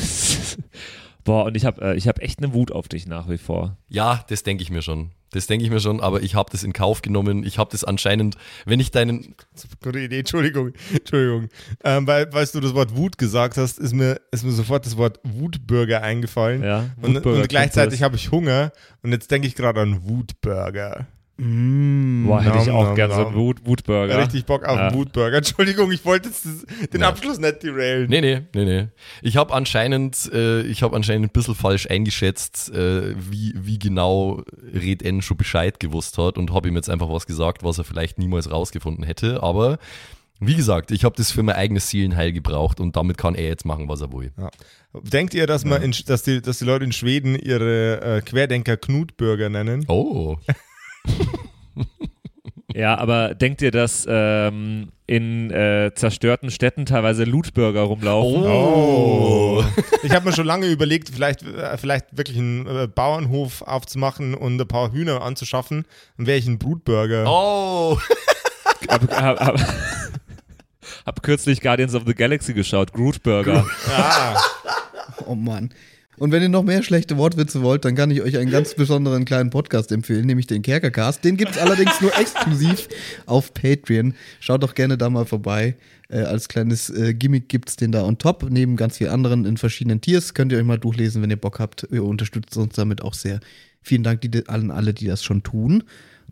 [1.25, 3.77] Boah, und ich habe äh, ich hab echt eine Wut auf dich nach wie vor.
[3.89, 5.11] Ja, das denke ich mir schon.
[5.33, 7.45] Das denke ich mir schon, aber ich habe das in Kauf genommen.
[7.45, 9.35] Ich habe das anscheinend, wenn ich deinen.
[9.83, 11.49] Gute Idee, Entschuldigung, Entschuldigung.
[11.85, 14.97] Ähm, weil, weißt du das Wort Wut gesagt hast, ist mir, ist mir sofort das
[14.97, 16.63] Wort Wutbürger eingefallen.
[16.63, 18.73] Ja, und, Wutbürger und gleichzeitig habe ich Hunger
[19.03, 21.07] und jetzt denke ich gerade an Wutburger.
[21.43, 24.19] Boah, hätte ich nom, auch nom, gern so einen Wut, Wutburger.
[24.19, 24.89] Richtig Bock auf Ja.
[24.89, 25.39] einen Wutburger.
[25.39, 26.31] Entschuldigung, ich wollte
[26.93, 27.09] den Ja.
[27.09, 28.11] Abschluss nicht derailen.
[28.11, 28.89] Nee, nee, nee, nee.
[29.23, 34.43] Ich habe anscheinend, äh, ich habe anscheinend ein bisschen falsch eingeschätzt, äh, wie, wie genau
[34.75, 37.85] Red N schon Bescheid gewusst hat und habe ihm jetzt einfach was gesagt, was er
[37.85, 39.43] vielleicht niemals rausgefunden hätte.
[39.43, 39.79] Aber
[40.41, 43.65] wie gesagt, ich habe das für mein eigenes Seelenheil gebraucht und damit kann er jetzt
[43.65, 44.33] machen, was er will.
[44.39, 44.51] Ja.
[45.03, 48.77] Denkt ihr, dass, man in, dass, die, dass die Leute in Schweden ihre äh, Querdenker
[48.77, 49.85] Knutbürger nennen?
[49.89, 50.37] Oh,
[52.81, 58.43] Ja, aber denkt ihr, dass ähm, in äh, zerstörten Städten teilweise Lootburger rumlaufen?
[58.45, 59.63] Oh.
[60.03, 64.59] Ich habe mir schon lange überlegt, vielleicht, äh, vielleicht wirklich einen äh, Bauernhof aufzumachen und
[64.59, 65.85] ein paar Hühner anzuschaffen.
[66.17, 67.25] Dann wäre ich ein Brutburger.
[67.27, 67.99] oh.
[68.89, 69.61] Hab, hab, hab,
[71.05, 73.67] hab kürzlich Guardians of the Galaxy geschaut, Grootburger.
[73.95, 74.41] Ah,
[75.27, 75.75] Oh Mann.
[76.21, 79.25] Und wenn ihr noch mehr schlechte Wortwitze wollt, dann kann ich euch einen ganz besonderen
[79.25, 81.25] kleinen Podcast empfehlen, nämlich den Kerkercast.
[81.25, 82.89] Den gibt es allerdings nur exklusiv
[83.25, 84.15] auf Patreon.
[84.39, 85.77] Schaut doch gerne da mal vorbei.
[86.11, 89.47] Äh, als kleines äh, Gimmick gibt es den da on top, neben ganz vielen anderen
[89.47, 90.35] in verschiedenen Tiers.
[90.35, 91.89] Könnt ihr euch mal durchlesen, wenn ihr Bock habt.
[91.91, 93.41] Ihr unterstützt uns damit auch sehr.
[93.81, 95.85] Vielen Dank die, an alle, die das schon tun.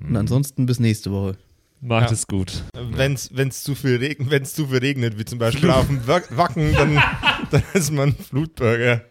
[0.06, 1.36] Und ansonsten bis nächste Woche.
[1.80, 2.12] Macht Ja.
[2.12, 2.62] es gut.
[2.74, 6.36] wenn es zu, viel regn- wenn's zu viel regnet, wie zum Beispiel auf dem Wack-
[6.36, 7.00] Wacken, dann,
[7.50, 9.02] dann ist man Flutburger.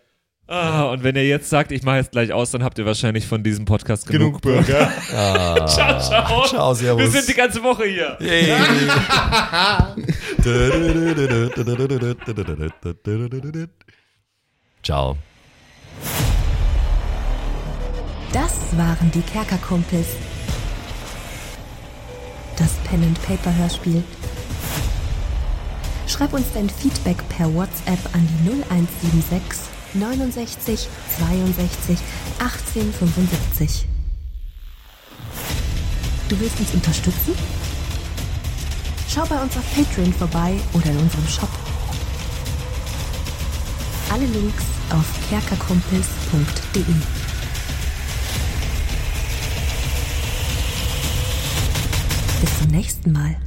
[0.49, 3.27] Ah, und wenn ihr jetzt sagt, ich mache jetzt gleich aus, dann habt ihr wahrscheinlich
[3.27, 4.41] von diesem Podcast genug.
[4.41, 4.89] Genug Burger.
[5.67, 6.45] Ciao, ciao.
[6.45, 7.03] Ciao, servus.
[7.03, 8.17] Wir sind die ganze Woche hier.
[14.83, 15.17] Ciao.
[18.31, 20.07] Das waren die Kerkerkumpels.
[22.57, 24.01] Das Pen and Paper Hörspiel.
[26.07, 31.97] Schreib uns dein Feedback per WhatsApp an die 0176 69 62
[32.39, 33.85] 18 75.
[36.29, 37.33] Du willst uns unterstützen?
[39.07, 41.49] Schau bei uns auf Patreon vorbei oder in unserem Shop.
[44.11, 46.83] Alle Links auf kerkerkumpels.de.
[52.41, 53.46] Bis zum nächsten Mal.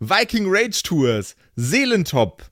[0.00, 2.42] Viking Rage Tours, Seelentop,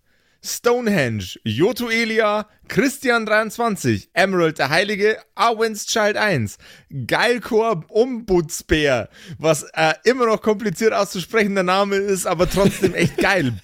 [0.42, 6.58] Stonehenge, Joto Elia, Christian23, Emerald der Heilige, Arwen's Child 1,
[7.06, 13.54] Geilkor Ombudsbär, was äh, immer noch kompliziert auszusprechender Name ist, aber trotzdem echt geil.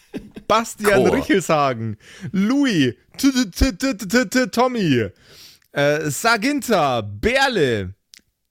[0.49, 1.17] Bastian Chor.
[1.17, 1.97] Richelshagen,
[2.33, 2.95] Louis,
[4.51, 5.11] Tommy,
[5.73, 7.95] äh, Saginta, Berle,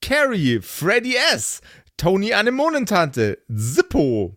[0.00, 1.60] Carrie, Freddy S.,
[1.96, 4.36] Tony Anemonentante, Zippo,